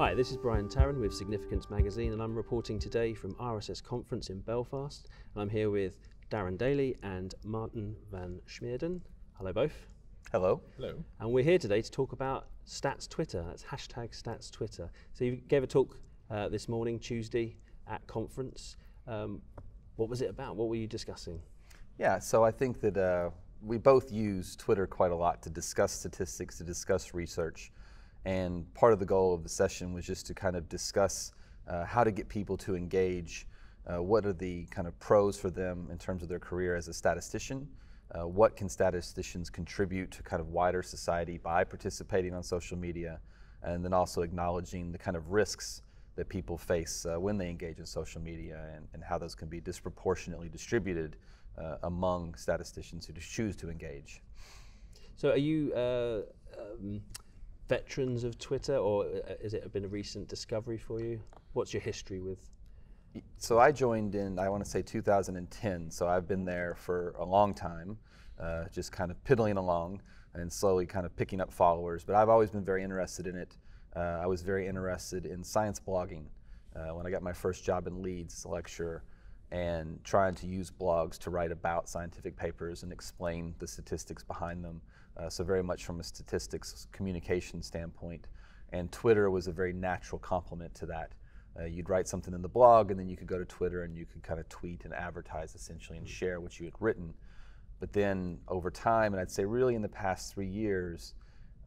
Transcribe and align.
Hi, 0.00 0.14
this 0.14 0.30
is 0.30 0.38
Brian 0.38 0.66
Tarran 0.66 0.98
with 0.98 1.12
Significance 1.12 1.68
Magazine, 1.68 2.14
and 2.14 2.22
I'm 2.22 2.34
reporting 2.34 2.78
today 2.78 3.12
from 3.12 3.34
RSS 3.34 3.84
Conference 3.84 4.30
in 4.30 4.40
Belfast. 4.40 5.06
I'm 5.36 5.50
here 5.50 5.68
with 5.68 5.98
Darren 6.30 6.56
Dahly 6.56 6.96
and 7.02 7.34
Martin 7.44 7.94
van 8.10 8.40
Smeden. 8.48 9.02
Hello, 9.34 9.52
both. 9.52 9.74
Hello. 10.32 10.62
Hello. 10.76 10.94
And 11.18 11.30
we're 11.30 11.44
here 11.44 11.58
today 11.58 11.82
to 11.82 11.90
talk 11.90 12.12
about 12.12 12.46
Stats 12.66 13.06
Twitter. 13.10 13.44
That's 13.46 13.62
hashtag 13.62 14.18
Stats 14.18 14.50
Twitter. 14.50 14.90
So 15.12 15.26
you 15.26 15.32
gave 15.36 15.64
a 15.64 15.66
talk 15.66 15.98
uh, 16.30 16.48
this 16.48 16.66
morning, 16.66 16.98
Tuesday, 16.98 17.58
at 17.86 18.06
conference. 18.06 18.76
Um, 19.06 19.42
what 19.96 20.08
was 20.08 20.22
it 20.22 20.30
about? 20.30 20.56
What 20.56 20.70
were 20.70 20.76
you 20.76 20.86
discussing? 20.86 21.42
Yeah, 21.98 22.20
so 22.20 22.42
I 22.42 22.52
think 22.52 22.80
that 22.80 22.96
uh, 22.96 23.28
we 23.62 23.76
both 23.76 24.10
use 24.10 24.56
Twitter 24.56 24.86
quite 24.86 25.12
a 25.12 25.16
lot 25.16 25.42
to 25.42 25.50
discuss 25.50 25.92
statistics, 25.92 26.56
to 26.56 26.64
discuss 26.64 27.12
research. 27.12 27.70
And 28.24 28.72
part 28.74 28.92
of 28.92 28.98
the 28.98 29.06
goal 29.06 29.34
of 29.34 29.42
the 29.42 29.48
session 29.48 29.92
was 29.92 30.06
just 30.06 30.26
to 30.26 30.34
kind 30.34 30.56
of 30.56 30.68
discuss 30.68 31.32
uh, 31.68 31.84
how 31.84 32.04
to 32.04 32.10
get 32.10 32.28
people 32.28 32.56
to 32.58 32.76
engage. 32.76 33.46
Uh, 33.86 34.02
what 34.02 34.26
are 34.26 34.32
the 34.32 34.66
kind 34.66 34.86
of 34.86 34.98
pros 35.00 35.38
for 35.38 35.50
them 35.50 35.88
in 35.90 35.98
terms 35.98 36.22
of 36.22 36.28
their 36.28 36.38
career 36.38 36.76
as 36.76 36.88
a 36.88 36.94
statistician? 36.94 37.66
Uh, 38.12 38.26
what 38.26 38.56
can 38.56 38.68
statisticians 38.68 39.48
contribute 39.48 40.10
to 40.10 40.22
kind 40.22 40.40
of 40.40 40.48
wider 40.48 40.82
society 40.82 41.38
by 41.38 41.64
participating 41.64 42.34
on 42.34 42.42
social 42.42 42.76
media? 42.76 43.20
And 43.62 43.84
then 43.84 43.92
also 43.92 44.22
acknowledging 44.22 44.90
the 44.90 44.98
kind 44.98 45.16
of 45.16 45.30
risks 45.30 45.82
that 46.16 46.28
people 46.28 46.58
face 46.58 47.06
uh, 47.06 47.18
when 47.18 47.38
they 47.38 47.48
engage 47.48 47.78
in 47.78 47.86
social 47.86 48.20
media 48.20 48.68
and, 48.74 48.86
and, 48.92 49.02
how 49.02 49.16
those 49.16 49.34
can 49.34 49.48
be 49.48 49.60
disproportionately 49.60 50.48
distributed 50.48 51.16
uh, 51.56 51.76
among 51.84 52.34
statisticians 52.34 53.06
who 53.06 53.12
choose 53.14 53.54
to 53.56 53.70
engage. 53.70 54.22
So, 55.16 55.30
are 55.30 55.36
you 55.36 55.72
uh, 55.72 56.22
um, 56.58 57.00
veterans 57.70 58.24
of 58.24 58.36
Twitter, 58.36 58.76
or 58.76 59.04
uh, 59.04 59.34
has 59.42 59.54
it 59.54 59.72
been 59.72 59.84
a 59.84 59.88
recent 59.88 60.26
discovery 60.26 60.76
for 60.76 61.00
you? 61.00 61.20
What's 61.52 61.72
your 61.72 61.80
history 61.80 62.20
with? 62.20 62.50
So 63.38 63.60
I 63.60 63.70
joined 63.70 64.16
in, 64.16 64.40
I 64.40 64.48
want 64.48 64.64
to 64.64 64.68
say 64.68 64.82
2010. 64.82 65.90
So 65.92 66.08
I've 66.08 66.26
been 66.26 66.44
there 66.44 66.74
for 66.74 67.14
a 67.16 67.24
long 67.24 67.54
time, 67.54 67.96
uh, 68.40 68.64
just 68.72 68.90
kind 68.90 69.12
of 69.12 69.22
piddling 69.22 69.56
along 69.56 70.02
and 70.34 70.52
slowly 70.52 70.84
kind 70.84 71.06
of 71.06 71.14
picking 71.14 71.40
up 71.40 71.52
followers. 71.52 72.02
But 72.02 72.16
I've 72.16 72.28
always 72.28 72.50
been 72.50 72.64
very 72.64 72.82
interested 72.82 73.28
in 73.28 73.36
it. 73.36 73.56
Uh, 73.94 74.18
I 74.20 74.26
was 74.26 74.42
very 74.42 74.66
interested 74.66 75.24
in 75.24 75.44
science 75.44 75.80
blogging 75.80 76.24
uh, 76.74 76.92
when 76.94 77.06
I 77.06 77.10
got 77.10 77.22
my 77.22 77.32
first 77.32 77.64
job 77.64 77.86
in 77.86 78.02
Leeds 78.02 78.44
lecturer 78.46 79.04
and 79.52 80.02
trying 80.02 80.34
to 80.36 80.46
use 80.48 80.72
blogs 80.72 81.18
to 81.18 81.30
write 81.30 81.52
about 81.52 81.88
scientific 81.88 82.36
papers 82.36 82.82
and 82.82 82.92
explain 82.92 83.54
the 83.60 83.66
statistics 83.68 84.24
behind 84.24 84.64
them. 84.64 84.80
Uh, 85.16 85.28
so 85.28 85.44
very 85.44 85.62
much 85.62 85.84
from 85.84 86.00
a 86.00 86.02
statistics 86.02 86.86
communication 86.92 87.62
standpoint. 87.62 88.26
And 88.72 88.90
Twitter 88.92 89.30
was 89.30 89.48
a 89.48 89.52
very 89.52 89.72
natural 89.72 90.18
complement 90.18 90.74
to 90.76 90.86
that. 90.86 91.12
Uh, 91.58 91.64
you'd 91.64 91.88
write 91.88 92.06
something 92.06 92.32
in 92.32 92.42
the 92.42 92.48
blog, 92.48 92.90
and 92.90 92.98
then 92.98 93.08
you 93.08 93.16
could 93.16 93.26
go 93.26 93.38
to 93.38 93.44
Twitter 93.44 93.82
and 93.82 93.96
you 93.96 94.06
could 94.06 94.22
kind 94.22 94.38
of 94.38 94.48
tweet 94.48 94.84
and 94.84 94.94
advertise 94.94 95.54
essentially 95.54 95.98
and 95.98 96.08
share 96.08 96.40
what 96.40 96.58
you 96.58 96.64
had 96.64 96.74
written. 96.78 97.12
But 97.80 97.92
then 97.92 98.38
over 98.46 98.70
time, 98.70 99.12
and 99.12 99.20
I'd 99.20 99.30
say 99.30 99.44
really 99.44 99.74
in 99.74 99.82
the 99.82 99.88
past 99.88 100.32
three 100.32 100.46
years, 100.46 101.14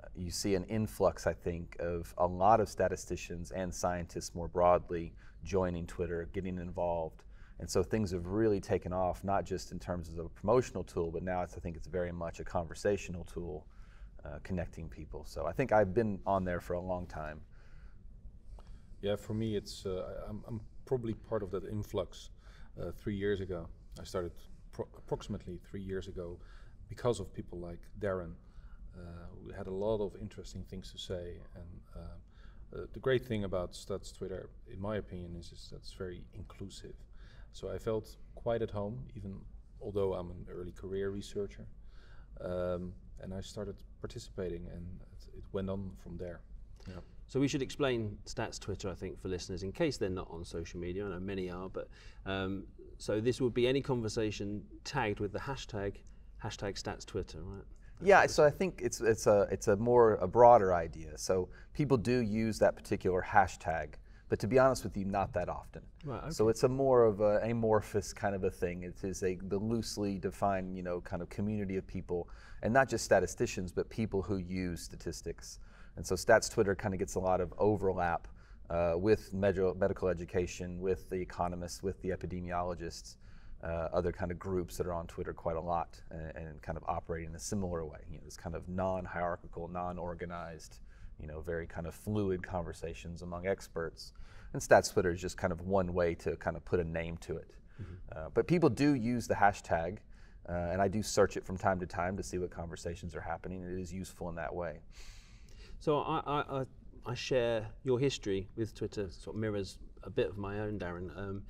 uh, 0.01 0.07
you 0.15 0.31
see 0.31 0.55
an 0.55 0.63
influx, 0.65 1.27
I 1.27 1.33
think, 1.33 1.75
of 1.79 2.13
a 2.17 2.25
lot 2.25 2.61
of 2.61 2.69
statisticians 2.69 3.51
and 3.51 3.73
scientists 3.73 4.33
more 4.33 4.47
broadly 4.47 5.13
joining 5.43 5.85
Twitter, 5.85 6.29
getting 6.31 6.59
involved. 6.59 7.22
And 7.59 7.69
so 7.69 7.83
things 7.83 8.11
have 8.11 8.25
really 8.27 8.59
taken 8.59 8.91
off, 8.91 9.23
not 9.23 9.45
just 9.45 9.71
in 9.71 9.79
terms 9.79 10.09
of 10.09 10.17
a 10.17 10.29
promotional 10.29 10.83
tool, 10.83 11.11
but 11.11 11.23
now 11.23 11.41
I 11.41 11.45
think 11.45 11.75
it's 11.75 11.87
very 11.87 12.11
much 12.11 12.39
a 12.39 12.43
conversational 12.43 13.23
tool 13.25 13.67
uh, 14.25 14.39
connecting 14.43 14.89
people. 14.89 15.25
So 15.25 15.45
I 15.45 15.51
think 15.51 15.71
I've 15.71 15.93
been 15.93 16.19
on 16.25 16.43
there 16.43 16.59
for 16.59 16.73
a 16.73 16.81
long 16.81 17.05
time. 17.07 17.41
Yeah, 19.01 19.15
for 19.17 19.33
me, 19.33 19.55
it's 19.55 19.85
uh, 19.85 20.25
I'm, 20.29 20.43
I'm, 20.47 20.61
probably 20.85 21.13
part 21.13 21.43
of 21.43 21.51
that 21.51 21.63
influx. 21.65 22.29
Uh, 22.81 22.91
three 22.91 23.15
years 23.15 23.39
ago, 23.39 23.67
I 23.99 24.03
started 24.03 24.31
pro- 24.71 24.87
approximately 24.97 25.59
three 25.69 25.81
years 25.81 26.07
ago 26.07 26.39
because 26.89 27.19
of 27.19 27.33
people 27.33 27.59
like 27.59 27.79
Darren. 27.99 28.33
Uh, 28.95 29.27
we 29.45 29.53
had 29.53 29.67
a 29.67 29.71
lot 29.71 30.01
of 30.01 30.15
interesting 30.21 30.63
things 30.69 30.91
to 30.91 30.97
say, 30.97 31.37
and 31.55 31.81
uh, 31.95 31.99
uh, 32.75 32.85
the 32.93 32.99
great 32.99 33.25
thing 33.25 33.43
about 33.43 33.73
Stats 33.73 34.15
Twitter, 34.15 34.49
in 34.71 34.81
my 34.81 34.97
opinion, 34.97 35.35
is, 35.37 35.51
is 35.51 35.69
that 35.71 35.77
it's 35.77 35.93
very 35.93 36.23
inclusive. 36.33 36.95
So 37.53 37.69
I 37.69 37.77
felt 37.77 38.17
quite 38.35 38.61
at 38.61 38.71
home, 38.71 38.99
even 39.15 39.39
although 39.81 40.13
I'm 40.13 40.31
an 40.31 40.45
early 40.51 40.71
career 40.71 41.11
researcher. 41.11 41.65
Um, 42.41 42.93
and 43.21 43.33
I 43.33 43.41
started 43.41 43.75
participating, 44.01 44.67
and 44.73 44.85
it, 45.13 45.37
it 45.37 45.43
went 45.53 45.69
on 45.69 45.91
from 46.03 46.17
there. 46.17 46.41
Yeah. 46.87 46.95
So 47.27 47.39
we 47.39 47.47
should 47.47 47.61
explain 47.61 48.17
Stats 48.25 48.59
Twitter, 48.59 48.89
I 48.89 48.95
think, 48.95 49.19
for 49.21 49.29
listeners 49.29 49.63
in 49.63 49.71
case 49.71 49.97
they're 49.97 50.09
not 50.09 50.27
on 50.29 50.43
social 50.43 50.79
media. 50.79 51.05
I 51.05 51.09
know 51.09 51.19
many 51.19 51.49
are, 51.49 51.69
but 51.69 51.87
um, 52.25 52.65
so 52.97 53.21
this 53.21 53.39
would 53.39 53.53
be 53.53 53.67
any 53.67 53.81
conversation 53.81 54.63
tagged 54.83 55.19
with 55.19 55.31
the 55.31 55.39
hashtag 55.39 55.97
hashtag 56.43 56.81
Stats 56.81 57.05
Twitter, 57.05 57.39
right? 57.41 57.63
yeah, 58.01 58.25
so 58.25 58.43
I 58.43 58.49
think 58.49 58.81
it's 58.83 58.99
it's 58.99 59.27
a 59.27 59.47
it's 59.49 59.67
a 59.67 59.75
more 59.77 60.15
a 60.15 60.27
broader 60.27 60.73
idea. 60.73 61.17
So 61.17 61.49
people 61.73 61.97
do 61.97 62.19
use 62.19 62.59
that 62.59 62.75
particular 62.75 63.25
hashtag 63.27 63.93
but 64.29 64.39
to 64.39 64.47
be 64.47 64.57
honest 64.57 64.83
with 64.83 64.95
you, 64.97 65.05
not 65.05 65.33
that 65.33 65.49
often. 65.49 65.81
Right, 66.05 66.23
okay. 66.23 66.31
So 66.31 66.49
it's 66.49 66.63
a 66.63 66.67
more 66.67 67.03
of 67.03 67.21
an 67.21 67.51
amorphous 67.51 68.13
kind 68.13 68.35
of 68.35 68.43
a 68.43 68.49
thing. 68.49 68.83
It 68.83 69.03
is 69.03 69.23
a 69.23 69.35
the 69.35 69.57
loosely 69.57 70.17
defined, 70.17 70.75
you 70.75 70.83
know, 70.83 71.01
kind 71.01 71.21
of 71.21 71.29
community 71.29 71.77
of 71.77 71.85
people, 71.85 72.29
and 72.61 72.73
not 72.73 72.89
just 72.89 73.05
statisticians, 73.05 73.71
but 73.71 73.89
people 73.89 74.21
who 74.21 74.37
use 74.37 74.81
statistics. 74.81 75.59
And 75.95 76.05
so 76.05 76.15
Stats 76.15 76.51
Twitter 76.51 76.75
kind 76.75 76.93
of 76.93 76.99
gets 76.99 77.15
a 77.15 77.19
lot 77.19 77.41
of 77.41 77.53
overlap 77.57 78.27
uh, 78.69 78.93
with 78.95 79.33
med- 79.33 79.77
medical 79.77 80.07
education, 80.07 80.79
with 80.79 81.09
the 81.09 81.17
economists, 81.17 81.83
with 81.83 82.01
the 82.01 82.09
epidemiologists, 82.09 83.17
uh, 83.63 83.89
other 83.93 84.11
kind 84.11 84.31
of 84.31 84.39
groups 84.39 84.77
that 84.77 84.87
are 84.87 84.93
on 84.93 85.05
Twitter 85.07 85.33
quite 85.33 85.55
a 85.55 85.61
lot, 85.61 86.01
and, 86.09 86.31
and 86.35 86.61
kind 86.61 86.77
of 86.77 86.83
operating 86.87 87.29
in 87.29 87.35
a 87.35 87.39
similar 87.39 87.85
way. 87.85 87.99
You 88.09 88.17
know, 88.17 88.23
this 88.25 88.37
kind 88.37 88.55
of 88.55 88.67
non-hierarchical, 88.67 89.67
non-organized 89.67 90.79
you 91.23 91.27
know, 91.27 91.39
very 91.39 91.65
kind 91.65 91.87
of 91.87 91.95
fluid 91.95 92.45
conversations 92.45 93.21
among 93.21 93.47
experts. 93.47 94.11
And 94.51 94.61
Stats 94.61 94.91
Twitter 94.91 95.11
is 95.11 95.21
just 95.21 95.37
kind 95.37 95.53
of 95.53 95.61
one 95.61 95.93
way 95.93 96.15
to 96.15 96.35
kind 96.35 96.57
of 96.57 96.65
put 96.65 96.81
a 96.81 96.83
name 96.83 97.15
to 97.17 97.37
it. 97.37 97.51
Mm-hmm. 97.81 97.93
Uh, 98.11 98.29
but 98.33 98.45
people 98.45 98.69
do 98.69 98.93
use 98.93 99.25
the 99.25 99.33
hashtag, 99.33 99.99
uh, 100.49 100.51
and 100.71 100.81
I 100.81 100.89
do 100.89 101.01
search 101.01 101.37
it 101.37 101.45
from 101.45 101.57
time 101.57 101.79
to 101.79 101.85
time 101.85 102.17
to 102.17 102.23
see 102.23 102.37
what 102.37 102.51
conversations 102.51 103.15
are 103.15 103.21
happening. 103.21 103.63
It 103.63 103.79
is 103.79 103.93
useful 103.93 104.27
in 104.27 104.35
that 104.35 104.53
way. 104.53 104.79
So 105.79 105.99
I, 105.99 106.43
I, 106.59 106.65
I 107.05 107.13
share 107.13 107.67
your 107.85 107.99
history 107.99 108.49
with 108.57 108.75
Twitter, 108.75 109.07
sort 109.09 109.37
of 109.37 109.39
mirrors 109.39 109.77
a 110.03 110.09
bit 110.09 110.27
of 110.27 110.37
my 110.37 110.59
own, 110.59 110.77
Darren. 110.77 111.17
Um, 111.17 111.43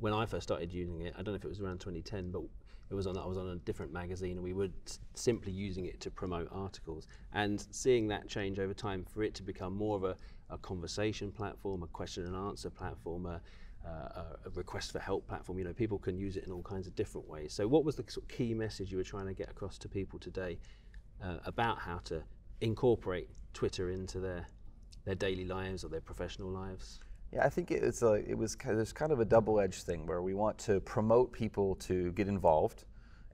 when 0.00 0.12
I 0.12 0.26
first 0.26 0.44
started 0.44 0.72
using 0.72 1.00
it, 1.02 1.14
I 1.16 1.22
don't 1.22 1.32
know 1.32 1.38
if 1.38 1.44
it 1.44 1.48
was 1.48 1.60
around 1.60 1.80
2010, 1.80 2.30
but 2.30 2.42
it 2.90 2.94
was 2.94 3.06
on 3.06 3.18
I 3.18 3.26
was 3.26 3.36
on 3.36 3.48
a 3.48 3.56
different 3.56 3.92
magazine 3.92 4.32
and 4.32 4.42
we 4.42 4.52
were 4.52 4.68
simply 5.14 5.52
using 5.52 5.86
it 5.86 6.00
to 6.00 6.10
promote 6.10 6.48
articles 6.50 7.06
and 7.32 7.64
seeing 7.70 8.08
that 8.08 8.28
change 8.28 8.58
over 8.58 8.72
time 8.72 9.04
for 9.04 9.22
it 9.22 9.34
to 9.34 9.42
become 9.42 9.76
more 9.76 9.96
of 9.96 10.04
a, 10.04 10.16
a 10.50 10.58
conversation 10.58 11.30
platform, 11.30 11.82
a 11.82 11.86
question 11.88 12.24
and 12.26 12.34
answer 12.34 12.70
platform, 12.70 13.26
a, 13.26 13.40
uh, 13.86 14.36
a, 14.46 14.50
request 14.54 14.92
for 14.92 14.98
help 14.98 15.26
platform. 15.28 15.58
You 15.58 15.64
know, 15.64 15.72
people 15.72 15.98
can 15.98 16.16
use 16.16 16.36
it 16.36 16.44
in 16.44 16.52
all 16.52 16.62
kinds 16.62 16.86
of 16.86 16.94
different 16.94 17.28
ways. 17.28 17.52
So, 17.52 17.68
what 17.68 17.84
was 17.84 17.96
the 17.96 18.04
sort 18.08 18.24
of 18.24 18.28
key 18.28 18.54
message 18.54 18.90
you 18.90 18.98
were 18.98 19.04
trying 19.04 19.26
to 19.26 19.34
get 19.34 19.50
across 19.50 19.78
to 19.78 19.88
people 19.88 20.18
today 20.18 20.58
uh, 21.22 21.38
about 21.44 21.78
how 21.78 21.98
to 22.04 22.22
incorporate 22.60 23.28
Twitter 23.52 23.90
into 23.90 24.20
their 24.20 24.46
their 25.04 25.14
daily 25.14 25.44
lives 25.44 25.84
or 25.84 25.88
their 25.88 26.00
professional 26.00 26.50
lives? 26.50 27.00
Yeah, 27.32 27.44
I 27.44 27.50
think 27.50 27.70
it's 27.70 28.00
a, 28.02 28.14
it 28.14 28.38
was 28.38 28.56
there's 28.64 28.92
kind 28.92 29.12
of 29.12 29.20
a 29.20 29.24
double-edged 29.24 29.82
thing 29.82 30.06
where 30.06 30.22
we 30.22 30.32
want 30.32 30.56
to 30.60 30.80
promote 30.80 31.30
people 31.30 31.74
to 31.76 32.10
get 32.12 32.26
involved 32.26 32.84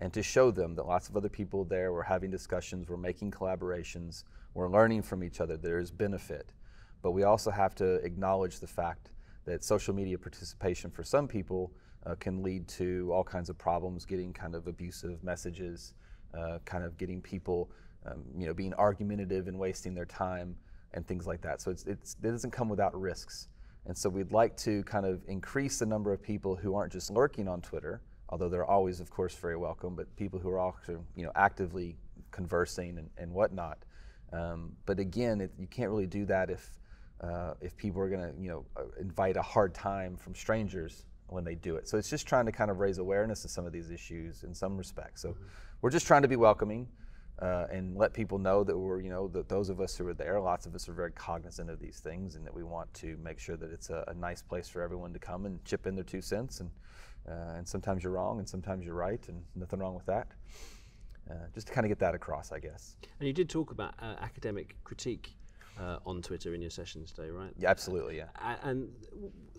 and 0.00 0.12
to 0.12 0.22
show 0.22 0.50
them 0.50 0.75
that 0.75 0.87
lots 0.87 1.09
of 1.09 1.16
other 1.16 1.28
people 1.28 1.65
there 1.65 1.93
were 1.93 2.03
having 2.03 2.31
discussions, 2.31 2.88
we're 2.88 2.97
making 2.97 3.31
collaborations, 3.31 4.25
we're 4.55 4.69
learning 4.69 5.03
from 5.03 5.22
each 5.22 5.41
other, 5.41 5.56
there 5.56 5.78
is 5.78 5.93
benefit. 5.93 6.52
But 7.02 7.12
we 7.12 7.23
also 7.23 7.52
have 7.52 7.76
to 7.76 7.94
acknowledge 7.96 8.58
the 8.58 8.67
fact 8.67 9.11
that 9.44 9.62
social 9.62 9.94
media 9.94 10.19
participation 10.19 10.91
for 10.91 11.05
some 11.05 11.29
people 11.29 11.70
uh, 12.05 12.17
can 12.17 12.43
lead 12.43 12.67
to 12.67 13.11
all 13.12 13.23
kinds 13.23 13.49
of 13.49 13.56
problems, 13.58 14.05
getting 14.05 14.32
kind 14.32 14.56
of 14.56 14.67
abusive 14.67 15.23
messages, 15.23 15.94
uh, 16.37 16.58
kind 16.64 16.82
of 16.82 16.99
getting 16.99 17.20
people, 17.20 17.70
um, 18.06 18.25
you 18.37 18.46
know, 18.46 18.55
being 18.55 18.75
argumentative 18.75 19.46
and 19.46 19.56
wasting 19.56 19.94
their 19.94 20.05
time 20.05 20.56
and 20.94 21.06
things 21.06 21.26
like 21.26 21.41
that. 21.43 21.61
So 21.61 21.70
it's, 21.70 21.85
it's, 21.85 22.17
it 22.23 22.31
doesn't 22.31 22.50
come 22.50 22.69
without 22.69 22.99
risks. 23.00 23.49
And 23.86 23.96
so 23.96 24.08
we'd 24.08 24.32
like 24.32 24.56
to 24.58 24.82
kind 24.84 25.04
of 25.04 25.22
increase 25.28 25.78
the 25.78 25.86
number 25.86 26.12
of 26.12 26.22
people 26.22 26.56
who 26.56 26.75
aren't 26.75 26.92
just 26.92 27.10
lurking 27.10 27.48
on 27.48 27.60
Twitter, 27.60 28.00
although 28.31 28.48
they're 28.48 28.64
always, 28.64 29.00
of 29.00 29.10
course, 29.10 29.34
very 29.34 29.56
welcome, 29.56 29.94
but 29.94 30.14
people 30.16 30.38
who 30.38 30.48
are 30.48 30.58
also, 30.58 31.04
you 31.16 31.25
know, 31.25 31.32
actively 31.34 31.96
conversing 32.31 32.98
and, 32.98 33.10
and 33.19 33.32
whatnot. 33.32 33.78
Um, 34.32 34.72
but 34.86 34.98
again, 34.98 35.40
it, 35.40 35.52
you 35.58 35.66
can't 35.66 35.90
really 35.90 36.06
do 36.06 36.25
that 36.26 36.50
if, 36.50 36.78
uh, 37.20 37.54
if 37.60 37.76
people 37.76 38.00
are 38.00 38.08
going 38.08 38.32
to, 38.32 38.40
you 38.40 38.48
know, 38.48 38.64
uh, 38.76 38.84
invite 38.98 39.36
a 39.36 39.42
hard 39.42 39.75
time 39.75 40.16
from 40.16 40.34
strangers 40.34 41.04
when 41.28 41.44
they 41.44 41.54
do 41.54 41.76
it. 41.76 41.86
So 41.86 41.98
it's 41.98 42.10
just 42.10 42.26
trying 42.26 42.46
to 42.46 42.52
kind 42.52 42.70
of 42.70 42.78
raise 42.78 42.98
awareness 42.98 43.44
of 43.44 43.50
some 43.50 43.66
of 43.66 43.72
these 43.72 43.90
issues 43.90 44.44
in 44.44 44.54
some 44.54 44.76
respects. 44.76 45.22
So 45.22 45.31
mm-hmm. 45.31 45.44
we're 45.82 45.90
just 45.90 46.06
trying 46.06 46.22
to 46.22 46.28
be 46.28 46.36
welcoming. 46.36 46.88
Uh, 47.40 47.66
and 47.70 47.96
let 47.96 48.12
people 48.12 48.38
know 48.38 48.62
that 48.64 48.76
we're, 48.76 49.00
you 49.00 49.10
know, 49.10 49.28
that 49.28 49.48
those 49.48 49.69
of 49.69 49.81
us 49.81 49.96
who 49.96 50.06
are 50.06 50.14
there, 50.14 50.40
lots 50.40 50.66
of 50.66 50.75
us 50.75 50.88
are 50.88 50.92
very 50.92 51.12
cognizant 51.12 51.69
of 51.69 51.81
these 51.81 51.98
things, 51.98 52.36
and 52.36 52.46
that 52.46 52.54
we 52.54 52.62
want 52.62 52.92
to 52.94 53.16
make 53.22 53.38
sure 53.38 53.56
that 53.56 53.72
it's 53.72 53.90
a, 53.90 54.04
a 54.08 54.14
nice 54.14 54.42
place 54.42 54.69
for 54.69 54.82
everyone 54.82 55.12
to 55.12 55.19
come 55.19 55.46
and 55.46 55.64
chip 55.64 55.86
in 55.86 55.94
their 55.94 56.04
two 56.04 56.22
cents. 56.22 56.60
And 56.60 56.70
uh, 57.28 57.56
and 57.56 57.66
sometimes 57.66 58.02
you're 58.02 58.12
wrong, 58.12 58.38
and 58.38 58.48
sometimes 58.48 58.84
you're 58.84 58.94
right, 58.94 59.28
and 59.28 59.42
nothing 59.56 59.81
wrong 59.81 59.94
with 59.94 60.06
that. 60.06 60.28
Uh, 61.31 61.34
just 61.54 61.69
to 61.69 61.72
kind 61.72 61.86
of 61.86 61.88
get 61.88 61.98
that 61.98 62.14
across, 62.14 62.52
I 62.52 62.58
guess. 62.58 62.96
And 63.19 63.26
you 63.26 63.32
did 63.32 63.48
talk 63.48 63.70
about 63.70 63.94
uh, 64.02 64.16
academic 64.20 64.76
critique 64.84 65.34
uh, 65.81 65.96
on 66.04 66.20
Twitter 66.20 66.54
in 66.54 66.60
your 66.60 66.70
sessions 66.70 67.12
today, 67.12 67.31
right? 67.31 67.50
Yeah, 67.58 67.70
absolutely, 67.70 68.19
yeah. 68.19 68.28
And 68.62 68.90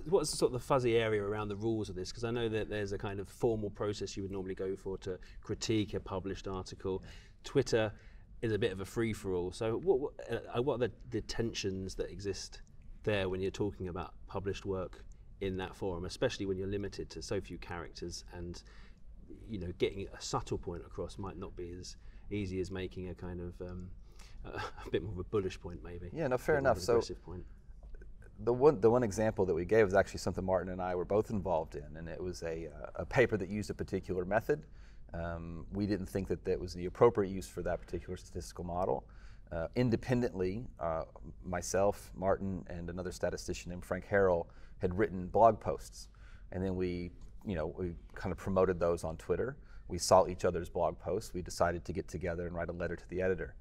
what's 0.07 0.29
sort 0.29 0.53
of 0.53 0.53
the 0.53 0.65
fuzzy 0.65 0.95
area 0.97 1.23
around 1.23 1.47
the 1.47 1.55
rules 1.55 1.89
of 1.89 1.95
this? 1.95 2.09
Because 2.11 2.23
I 2.23 2.31
know 2.31 2.47
that 2.49 2.69
there's 2.69 2.91
a 2.91 2.97
kind 2.97 3.19
of 3.19 3.27
formal 3.27 3.71
process 3.71 4.15
you 4.15 4.23
would 4.23 4.31
normally 4.31 4.53
go 4.53 4.75
for 4.75 4.97
to 4.99 5.17
critique 5.41 5.95
a 5.95 5.99
published 5.99 6.47
article. 6.47 7.03
Twitter 7.45 7.93
is 8.41 8.51
a 8.51 8.59
bit 8.59 8.73
of 8.73 8.81
a 8.81 8.85
free 8.85 9.13
for 9.13 9.33
all. 9.33 9.51
So, 9.51 9.77
what, 9.77 9.99
what, 9.99 10.13
uh, 10.29 10.61
what 10.61 10.75
are 10.75 10.87
the, 10.87 10.91
the 11.11 11.21
tensions 11.21 11.95
that 11.95 12.11
exist 12.11 12.61
there 13.03 13.29
when 13.29 13.39
you're 13.39 13.51
talking 13.51 13.87
about 13.87 14.13
published 14.27 14.65
work 14.65 15.05
in 15.41 15.57
that 15.57 15.75
forum, 15.75 16.05
especially 16.05 16.45
when 16.45 16.57
you're 16.57 16.67
limited 16.67 17.09
to 17.11 17.21
so 17.21 17.39
few 17.39 17.57
characters 17.57 18.25
and 18.33 18.61
you 19.49 19.59
know 19.59 19.71
getting 19.77 20.07
a 20.13 20.21
subtle 20.21 20.57
point 20.57 20.83
across 20.85 21.17
might 21.17 21.37
not 21.37 21.55
be 21.55 21.71
as 21.79 21.95
easy 22.31 22.59
as 22.59 22.71
making 22.71 23.09
a 23.09 23.15
kind 23.15 23.39
of 23.39 23.61
um, 23.61 23.89
a 24.45 24.89
bit 24.91 25.03
more 25.03 25.13
of 25.13 25.19
a 25.19 25.23
bullish 25.23 25.59
point, 25.59 25.79
maybe. 25.83 26.09
Yeah, 26.13 26.27
no, 26.27 26.37
fair 26.37 26.57
enough. 26.57 26.79
So- 26.79 27.01
point. 27.23 27.43
the 28.43 28.53
one 28.53 28.81
the 28.81 28.89
one 28.89 29.03
example 29.03 29.45
that 29.45 29.53
we 29.53 29.65
gave 29.65 29.85
was 29.85 29.93
actually 29.93 30.19
something 30.19 30.43
Martin 30.43 30.71
and 30.71 30.81
I 30.81 30.95
were 30.95 31.05
both 31.05 31.29
involved 31.29 31.75
in, 31.75 31.97
and 31.97 32.07
it 32.07 32.21
was 32.21 32.43
a 32.43 32.67
uh, 32.67 33.03
a 33.03 33.05
paper 33.05 33.37
that 33.37 33.49
used 33.49 33.69
a 33.69 33.73
particular 33.73 34.25
method. 34.25 34.63
Um, 35.13 35.65
we 35.71 35.85
didn't 35.85 36.07
think 36.07 36.27
that 36.27 36.43
that 36.45 36.59
was 36.59 36.73
the 36.73 36.85
appropriate 36.85 37.31
use 37.31 37.47
for 37.47 37.61
that 37.61 37.79
particular 37.79 38.17
statistical 38.17 38.63
model. 38.63 39.05
Uh, 39.51 39.67
independently, 39.75 40.65
uh, 40.79 41.03
myself, 41.43 42.11
Martin, 42.15 42.65
and 42.67 42.89
another 42.89 43.11
statistician 43.11 43.69
named 43.69 43.85
Frank 43.85 44.05
Harrell 44.09 44.47
had 44.79 44.97
written 44.97 45.27
blog 45.27 45.59
posts, 45.59 46.09
and 46.51 46.63
then 46.63 46.75
we, 46.75 47.11
you 47.45 47.55
know, 47.55 47.67
we 47.77 47.93
kind 48.15 48.31
of 48.31 48.37
promoted 48.37 48.79
those 48.79 49.03
on 49.03 49.15
Twitter. 49.17 49.55
We 49.87 49.99
saw 49.99 50.27
each 50.27 50.45
other's 50.45 50.67
blog 50.67 50.99
posts. 50.99 51.33
We 51.33 51.41
decided 51.43 51.85
to 51.85 51.93
get 51.93 52.07
together 52.07 52.47
and 52.47 52.55
write 52.55 52.69
a 52.69 52.73
letter 52.73 52.95
to 52.95 53.09
the 53.09 53.21
editor. 53.21 53.55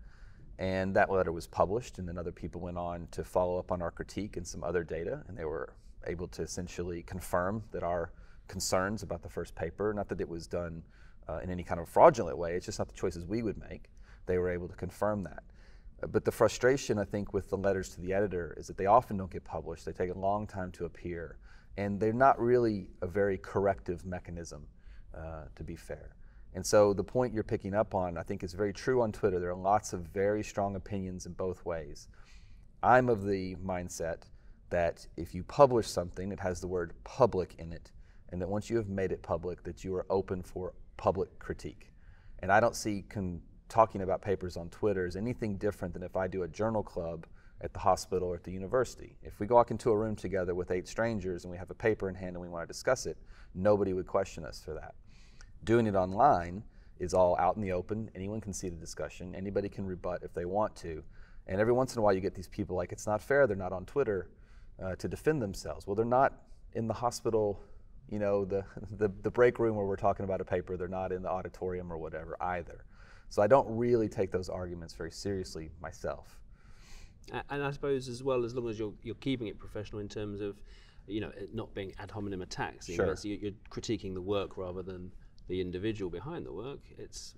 And 0.58 0.97
that 0.97 1.11
letter 1.11 1.32
was 1.32 1.47
published, 1.47 1.99
and 1.99 2.08
then 2.08 2.17
other 2.17 2.32
people 2.32 2.61
went 2.61 2.79
on 2.79 3.08
to 3.11 3.23
follow 3.23 3.58
up 3.58 3.70
on 3.70 3.82
our 3.82 3.90
critique 3.90 4.37
and 4.37 4.47
some 4.47 4.64
other 4.64 4.85
data, 4.85 5.23
and 5.29 5.37
they 5.37 5.44
were 5.44 5.75
able 6.06 6.29
to 6.29 6.43
essentially 6.43 7.02
confirm 7.02 7.62
that 7.73 7.82
our 7.82 8.11
concerns 8.49 9.02
about 9.02 9.23
the 9.23 9.29
first 9.29 9.55
paper, 9.55 9.93
not 9.93 10.08
that 10.08 10.20
it 10.20 10.29
was 10.29 10.47
done 10.47 10.82
uh, 11.29 11.41
in 11.43 11.50
any 11.50 11.62
kind 11.62 11.81
of 11.81 11.88
fraudulent 11.88 12.37
way, 12.38 12.55
it's 12.55 12.67
just 12.67 12.79
not 12.79 12.88
the 12.88 12.94
choices 12.94 13.25
we 13.25 13.43
would 13.43 13.59
make. 13.59 13.91
They 14.26 14.38
were 14.38 14.50
able 14.50 14.69
to 14.69 14.76
confirm 14.76 15.25
that. 15.25 15.43
Uh, 16.03 16.06
But 16.06 16.25
the 16.25 16.32
frustration, 16.32 16.99
I 16.99 17.05
think, 17.05 17.32
with 17.32 17.49
the 17.49 17.56
letters 17.56 17.88
to 17.91 18.00
the 18.00 18.12
editor 18.12 18.55
is 18.56 18.67
that 18.67 18.76
they 18.76 18.87
often 18.87 19.17
don't 19.17 19.31
get 19.31 19.44
published. 19.44 19.85
They 19.85 19.93
take 19.93 20.15
a 20.15 20.19
long 20.19 20.47
time 20.47 20.71
to 20.73 20.85
appear, 20.85 21.38
and 21.76 22.00
they're 22.00 22.12
not 22.12 22.38
really 22.38 22.91
a 23.00 23.06
very 23.06 23.38
corrective 23.38 24.05
mechanism, 24.05 24.67
uh, 25.17 25.44
to 25.55 25.65
be 25.65 25.76
fair. 25.76 26.15
And 26.55 26.65
so 26.65 26.94
the 26.94 27.05
point 27.05 27.35
you're 27.35 27.43
picking 27.43 27.75
up 27.75 27.94
on, 27.94 28.17
I 28.17 28.23
think, 28.23 28.44
is 28.44 28.55
very 28.55 28.73
true 28.73 29.03
on 29.03 29.12
Twitter. 29.12 29.41
There 29.41 29.50
are 29.50 29.55
lots 29.75 29.93
of 29.93 30.00
very 30.03 30.44
strong 30.44 30.76
opinions 30.76 31.26
in 31.26 31.32
both 31.32 31.65
ways. 31.65 32.09
I'm 32.82 33.09
of 33.09 33.25
the 33.25 33.56
mindset 33.56 34.23
that 34.71 35.06
if 35.17 35.35
you 35.35 35.43
publish 35.44 35.88
something, 35.88 36.32
it 36.32 36.41
has 36.41 36.61
the 36.61 36.69
word 36.69 36.93
public 37.03 37.55
in 37.59 37.73
it, 37.73 37.91
and 38.31 38.41
that 38.41 38.49
once 38.49 38.71
you 38.71 38.76
have 38.76 38.88
made 38.88 39.11
it 39.11 39.23
public, 39.23 39.62
that 39.65 39.85
you 39.85 39.94
are 39.97 40.06
open 40.11 40.43
for 40.43 40.75
public 40.96 41.38
critique. 41.38 41.93
And 42.41 42.52
I 42.52 42.61
don't 42.61 42.76
see 42.76 43.05
con- 43.08 43.41
talking 43.69 44.02
about 44.02 44.23
papers 44.23 44.56
on 44.56 44.69
Twitter 44.69 45.06
as 45.06 45.17
anything 45.17 45.56
different 45.56 45.94
than 45.94 46.02
if 46.02 46.17
I 46.17 46.29
do 46.29 46.43
a 46.43 46.49
journal 46.49 46.82
club 46.82 47.26
at 47.61 47.73
the 47.73 47.79
hospital 47.79 48.29
or 48.29 48.37
at 48.37 48.44
the 48.44 48.52
university. 48.52 49.17
If 49.23 49.41
we 49.41 49.46
walk 49.46 49.70
into 49.70 49.91
a 49.91 49.96
room 49.96 50.17
together 50.17 50.55
with 50.55 50.70
eight 50.70 50.87
strangers 50.87 51.44
and 51.44 51.50
we 51.50 51.56
have 51.56 51.70
a 51.70 51.75
paper 51.75 52.08
in 52.08 52.14
hand 52.14 52.37
and 52.37 52.41
we 52.41 52.49
want 52.49 52.64
to 52.64 52.73
discuss 52.73 53.06
it, 53.06 53.17
nobody 53.55 53.93
would 53.93 54.06
question 54.06 54.44
us 54.44 54.61
for 54.62 54.75
that. 54.75 54.94
Doing 55.64 55.87
it 55.87 55.94
online 55.94 56.62
is 56.99 57.14
all 57.14 57.37
out 57.38 57.56
in 57.56 57.62
the 57.62 57.73
open. 57.73 58.11
Anyone 58.14 58.40
can 58.40 58.52
see 58.52 58.69
the 58.69 58.76
discussion. 58.76 59.35
Anybody 59.35 59.69
can 59.69 59.87
rebut 59.87 60.20
if 60.23 60.35
they 60.35 60.44
want 60.44 60.76
to. 60.76 61.02
And 61.47 61.61
every 61.61 61.73
once 61.73 61.94
in 61.94 62.00
a 62.00 62.02
while, 62.02 62.12
you 62.12 62.20
get 62.20 62.35
these 62.35 62.49
people 62.49 62.76
like, 62.76 62.93
it's 62.93 63.06
not 63.06 63.23
fair, 63.23 63.47
they're 63.47 63.56
not 63.56 63.73
on 63.73 63.85
Twitter 63.87 64.31
uh, 64.82 64.94
to 64.97 65.08
defend 65.08 65.43
themselves. 65.43 65.87
Well, 65.87 65.94
they're 65.94 66.05
not 66.05 66.32
in 66.75 66.87
the 66.87 66.94
hospital, 66.94 67.61
you 68.09 68.19
know, 68.19 68.45
the, 68.45 68.65
the, 68.99 69.11
the 69.23 69.31
break 69.31 69.59
room 69.59 69.77
where 69.77 69.87
we're 69.87 69.97
talking 69.97 70.25
about 70.25 70.41
a 70.41 70.45
paper. 70.45 70.77
They're 70.77 70.89
not 70.89 71.12
in 71.12 71.23
the 71.23 71.31
auditorium 71.31 71.93
or 71.93 71.99
whatever 71.99 72.37
either. 72.41 72.85
So 73.29 73.43
I 73.43 73.47
don't 73.47 73.67
really 73.77 74.09
take 74.09 74.31
those 74.31 74.49
arguments 74.49 74.95
very 74.95 75.11
seriously 75.11 75.71
myself. 75.81 76.39
And 77.51 77.62
I 77.65 77.71
suppose 77.71 78.09
as 78.09 78.23
well, 78.23 78.45
as 78.45 78.55
long 78.55 78.69
as 78.69 78.79
you're 78.79 78.93
you're 79.03 79.15
keeping 79.17 79.47
it 79.47 79.59
professional 79.59 80.01
in 80.01 80.09
terms 80.09 80.41
of, 80.43 80.56
you 81.06 81.21
know, 81.23 81.31
it 81.37 81.55
not 81.55 81.75
being 81.75 81.93
ad 81.99 82.11
hominem 82.11 82.43
attacks. 82.43 82.89
you 82.89 82.99
know, 82.99 83.15
Sure. 83.15 83.31
you- 83.31 83.39
you're 83.41 83.53
critiquing 83.71 84.12
the 84.15 84.21
work 84.23 84.57
rather 84.59 84.83
than 84.83 85.11
the 85.49 85.61
individual 85.61 86.11
behind 86.11 86.45
the 86.47 86.53
work. 86.53 86.81
It's, 86.99 87.35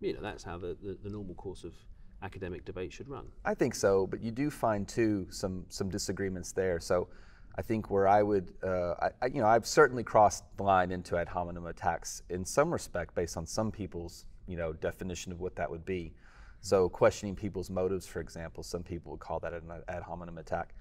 you 0.00 0.12
know, 0.14 0.20
that's 0.20 0.44
how 0.44 0.58
the, 0.58 0.76
the, 0.82 0.96
the 1.02 1.10
normal 1.10 1.34
course 1.34 1.64
of 1.64 1.74
academic 2.22 2.64
debate 2.64 2.92
should 2.92 3.08
run. 3.08 3.26
I 3.44 3.54
think 3.54 3.74
so, 3.74 4.06
but 4.06 4.22
you 4.22 4.30
do 4.30 4.48
find 4.48 4.86
too 4.88 5.26
some 5.30 5.66
some 5.68 5.90
disagreements 5.90 6.52
there. 6.52 6.78
So 6.80 7.08
I 7.58 7.62
think 7.62 7.90
where 7.90 8.06
I 8.06 8.22
would, 8.22 8.52
uh, 8.62 8.94
I, 9.22 9.26
you 9.26 9.40
know, 9.40 9.46
I've 9.46 9.66
certainly 9.66 10.02
crossed 10.02 10.44
the 10.56 10.62
line 10.62 10.90
into 10.90 11.16
ad 11.16 11.28
hominem 11.28 11.66
attacks 11.66 12.22
in 12.28 12.44
some 12.44 12.70
respect, 12.70 13.14
based 13.14 13.36
on 13.36 13.46
some 13.46 13.72
people's, 13.72 14.26
you 14.46 14.56
know, 14.56 14.74
definition 14.74 15.32
of 15.32 15.40
what 15.40 15.56
that 15.56 15.70
would 15.70 15.84
be. 15.84 16.12
So 16.60 16.88
questioning 16.88 17.34
people's 17.34 17.70
motives, 17.70 18.06
for 18.06 18.20
example, 18.20 18.62
some 18.62 18.82
people 18.82 19.12
would 19.12 19.20
call 19.20 19.40
that 19.40 19.52
an 19.52 19.62
ad 19.88 20.02
hominem 20.02 20.38
attack. 20.38 20.74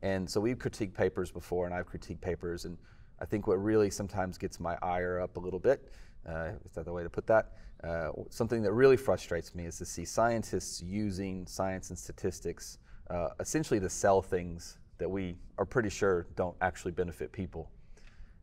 And 0.00 0.28
so 0.28 0.40
we've 0.40 0.58
critiqued 0.58 0.94
papers 0.94 1.30
before, 1.30 1.66
and 1.66 1.74
I've 1.74 1.90
critiqued 1.90 2.20
papers, 2.20 2.64
and 2.64 2.78
I 3.20 3.24
think 3.26 3.46
what 3.46 3.62
really 3.62 3.90
sometimes 3.90 4.38
gets 4.38 4.58
my 4.58 4.76
ire 4.82 5.20
up 5.20 5.36
a 5.36 5.40
little 5.40 5.60
bit, 5.60 5.92
uh, 6.28 6.52
is 6.64 6.72
that 6.74 6.86
the 6.86 6.92
way 6.92 7.02
to 7.02 7.10
put 7.10 7.26
that? 7.26 7.52
Uh, 7.84 8.10
something 8.30 8.62
that 8.62 8.72
really 8.72 8.96
frustrates 8.96 9.54
me 9.54 9.66
is 9.66 9.76
to 9.78 9.84
see 9.84 10.04
scientists 10.04 10.82
using 10.82 11.46
science 11.46 11.90
and 11.90 11.98
statistics 11.98 12.78
uh, 13.10 13.28
essentially 13.40 13.80
to 13.80 13.90
sell 13.90 14.22
things 14.22 14.78
that 15.02 15.08
we 15.08 15.36
are 15.58 15.64
pretty 15.64 15.88
sure 15.88 16.28
don't 16.36 16.56
actually 16.60 16.92
benefit 16.92 17.32
people. 17.32 17.68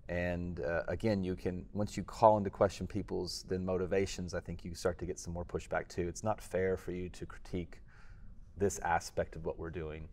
And 0.09 0.59
uh, 0.59 0.83
again, 0.89 1.23
you 1.23 1.35
can 1.35 1.65
once 1.73 1.95
you 1.95 2.03
call 2.03 2.37
into 2.37 2.49
question 2.49 2.85
people's 2.85 3.45
then 3.47 3.63
motivations, 3.63 4.33
I 4.33 4.41
think 4.41 4.65
you 4.65 4.75
start 4.75 4.99
to 4.99 5.05
get 5.05 5.17
some 5.19 5.33
more 5.33 5.45
pushback 5.45 5.87
too. 5.87 6.07
It's 6.09 6.23
not 6.23 6.41
fair 6.41 6.75
for 6.75 6.91
you 6.91 7.07
to 7.09 7.25
critique 7.25 7.79
this 8.57 8.79
aspect 8.79 9.37
of 9.37 9.45
what 9.45 9.57
we're 9.57 9.69
doing, 9.69 10.09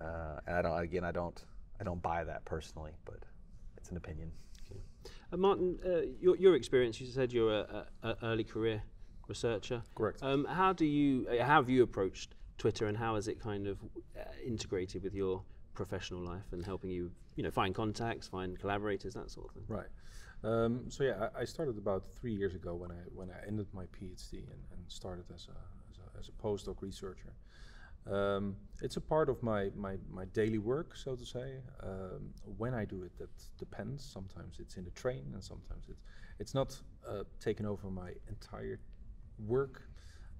uh, 0.00 0.40
and 0.46 0.56
I 0.56 0.62
don't. 0.62 0.78
Again, 0.78 1.04
I 1.04 1.12
don't. 1.12 1.44
I 1.80 1.84
don't 1.84 2.00
buy 2.00 2.24
that 2.24 2.44
personally, 2.46 2.92
but 3.04 3.20
it's 3.76 3.90
an 3.90 3.98
opinion. 3.98 4.32
Uh, 5.32 5.36
Martin, 5.36 5.78
uh, 5.84 6.02
your, 6.20 6.36
your 6.36 6.54
experience, 6.54 7.00
you 7.00 7.06
said 7.06 7.32
you're 7.32 7.52
a, 7.52 7.86
a, 8.02 8.08
a 8.08 8.16
early 8.22 8.44
career 8.44 8.82
researcher. 9.28 9.82
Correct. 9.94 10.22
Um, 10.22 10.44
how 10.44 10.72
do 10.72 10.84
you, 10.84 11.26
uh, 11.28 11.44
how 11.44 11.56
have 11.56 11.70
you 11.70 11.82
approached 11.82 12.34
Twitter 12.58 12.86
and 12.86 12.96
how 12.96 13.14
has 13.14 13.28
it 13.28 13.40
kind 13.40 13.66
of 13.66 13.78
uh, 14.18 14.24
integrated 14.44 15.02
with 15.02 15.14
your 15.14 15.42
professional 15.74 16.20
life 16.20 16.52
and 16.52 16.64
helping 16.64 16.90
you, 16.90 17.10
you 17.36 17.42
know, 17.42 17.50
find 17.50 17.74
contacts, 17.74 18.28
find 18.28 18.58
collaborators, 18.58 19.14
that 19.14 19.30
sort 19.30 19.48
of 19.48 19.54
thing? 19.54 19.64
Right. 19.68 19.86
Um, 20.42 20.84
so 20.88 21.04
yeah, 21.04 21.28
I, 21.36 21.42
I 21.42 21.44
started 21.44 21.76
about 21.76 22.04
three 22.18 22.32
years 22.32 22.54
ago 22.54 22.74
when 22.74 22.90
I 22.90 23.02
when 23.14 23.30
I 23.30 23.46
ended 23.46 23.66
my 23.72 23.84
PhD 23.84 24.32
and, 24.32 24.62
and 24.72 24.80
started 24.88 25.26
as 25.34 25.48
a, 25.48 25.58
as 25.90 25.98
a 25.98 26.18
as 26.18 26.28
a 26.28 26.32
postdoc 26.42 26.80
researcher. 26.80 27.34
Um, 28.10 28.56
it's 28.80 28.96
a 28.96 29.00
part 29.00 29.28
of 29.28 29.42
my, 29.42 29.70
my, 29.76 29.96
my 30.10 30.24
daily 30.26 30.58
work, 30.58 30.96
so 30.96 31.14
to 31.14 31.26
say. 31.26 31.58
Um, 31.82 32.32
when 32.56 32.72
I 32.72 32.84
do 32.86 33.02
it, 33.02 33.12
that 33.18 33.28
depends. 33.58 34.02
Sometimes 34.02 34.58
it's 34.58 34.76
in 34.76 34.84
the 34.84 34.90
train, 34.92 35.26
and 35.34 35.44
sometimes 35.44 35.84
it's 35.88 36.00
it's 36.38 36.54
not 36.54 36.80
uh, 37.06 37.24
taken 37.38 37.66
over 37.66 37.90
my 37.90 38.12
entire 38.28 38.80
work. 39.38 39.82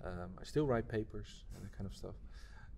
Um, 0.03 0.31
I 0.41 0.45
still 0.45 0.67
write 0.67 0.89
papers 0.89 1.45
and 1.55 1.63
that 1.63 1.77
kind 1.77 1.87
of 1.87 1.95
stuff. 1.95 2.15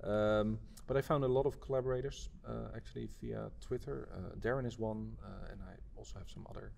Um, 0.05 0.59
but 0.87 0.97
I 0.97 1.01
found 1.01 1.25
a 1.25 1.29
lot 1.29 1.47
of 1.47 1.61
collaborators 1.61 2.29
uh, 2.47 2.77
actually 2.77 3.09
via 3.21 3.51
Twitter. 3.61 4.09
Uh, 4.15 4.37
Darren 4.41 4.67
is 4.67 4.79
one, 4.79 5.17
uh, 5.25 5.51
and 5.51 5.61
I 5.63 5.75
also 5.97 6.19
have 6.19 6.29
some 6.29 6.47
other 6.51 6.73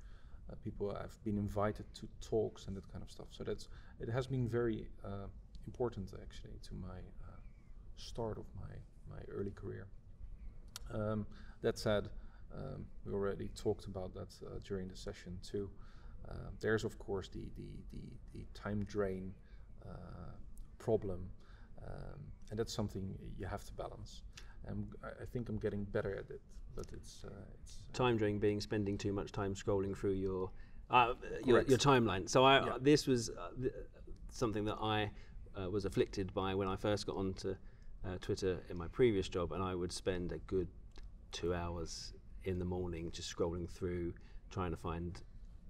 uh, 0.51 0.55
people. 0.63 0.91
I've 0.91 1.19
been 1.25 1.39
invited 1.39 1.87
to 1.95 2.09
talks 2.21 2.67
and 2.67 2.77
that 2.77 2.91
kind 2.93 3.03
of 3.03 3.11
stuff. 3.11 3.29
So 3.31 3.45
that's 3.45 3.69
it 4.01 4.09
has 4.11 4.27
been 4.27 4.47
very 4.47 4.87
uh, 5.05 5.29
important 5.67 6.13
actually 6.21 6.59
to 6.69 6.75
my 6.75 6.99
uh, 7.27 7.41
start 7.97 8.39
of 8.39 8.45
my 8.55 8.75
my 9.11 9.23
early 9.29 9.53
career. 9.53 9.87
Um, 10.93 11.27
that 11.63 11.79
said, 11.79 12.11
um, 12.55 12.85
we 13.07 13.13
already 13.13 13.49
talked 13.55 13.87
about 13.87 14.13
that 14.15 14.29
during 14.65 14.89
the 14.89 14.97
session 14.97 15.39
too. 15.43 15.71
There's 16.61 16.85
of 16.85 16.99
course 16.99 17.29
the 17.29 17.49
the 17.57 17.71
the, 17.91 18.03
the 18.35 18.47
time 18.55 18.85
drain 18.85 19.33
problem, 20.79 21.31
um, 21.87 22.21
and 22.51 22.59
that's 22.59 22.73
something 22.73 23.15
you 23.39 23.47
have 23.47 23.65
to 23.65 23.73
balance. 23.75 24.23
And 24.67 24.87
I, 25.03 25.25
think 25.27 25.49
I'm 25.49 25.59
getting 25.59 25.85
better 25.85 26.13
at 26.13 26.31
it, 26.31 26.41
but 26.75 26.87
it's 26.93 27.25
uh, 27.25 27.31
it's 27.63 27.79
uh, 27.91 27.97
Time 27.97 28.17
drain 28.17 28.39
being 28.39 28.61
spending 28.61 28.97
too 28.97 29.13
much 29.13 29.33
time 29.33 29.55
scrolling 29.55 29.97
through 29.97 30.13
your, 30.13 30.51
uh, 30.91 31.15
your, 31.45 31.63
your 31.63 31.79
timeline. 31.79 32.29
So 32.29 32.45
I, 32.45 32.65
Yeah. 32.65 32.79
this 32.81 33.07
was 33.07 33.31
uh, 33.31 33.51
th- 33.61 33.75
something 34.31 34.65
that 34.65 34.79
I 34.81 35.11
uh, 35.57 35.69
was 35.71 35.85
afflicted 35.85 36.33
by 36.33 36.55
when 36.55 36.67
I 36.67 36.77
first 36.77 37.07
got 37.07 37.17
onto 37.17 37.55
uh, 38.05 38.17
Twitter 38.21 38.61
in 38.71 38.77
my 38.77 38.89
previous 38.89 39.29
job, 39.29 39.53
and 39.53 39.63
I 39.63 39.75
would 39.75 39.93
spend 39.93 40.33
a 40.33 40.39
good 40.39 40.69
two 41.33 41.55
hours 41.55 42.15
in 42.45 42.59
the 42.59 42.65
morning 42.65 43.11
just 43.11 43.35
scrolling 43.35 43.69
through, 43.69 44.13
trying 44.51 44.71
to 44.71 44.77
find 44.77 45.21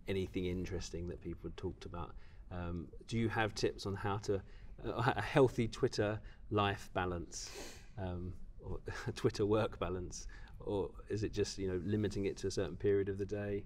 anything 0.08 0.46
interesting 0.46 1.08
that 1.08 1.20
people 1.20 1.48
had 1.48 1.56
talked 1.56 1.84
about. 1.84 2.14
Um, 2.50 2.88
do 3.08 3.18
you 3.18 3.28
have 3.28 3.54
tips 3.54 3.86
on 3.86 3.94
how 3.94 4.18
to 4.18 4.36
uh, 4.36 4.40
a 4.84 5.20
healthy 5.20 5.68
Twitter 5.68 6.20
life 6.50 6.90
balance, 6.94 7.50
um, 7.98 8.32
or 8.64 8.80
Twitter 9.14 9.46
work 9.46 9.78
balance, 9.78 10.26
or 10.60 10.90
is 11.08 11.22
it 11.22 11.32
just 11.32 11.58
you 11.58 11.68
know 11.68 11.80
limiting 11.84 12.26
it 12.26 12.36
to 12.38 12.46
a 12.46 12.50
certain 12.50 12.76
period 12.76 13.08
of 13.08 13.18
the 13.18 13.26
day? 13.26 13.64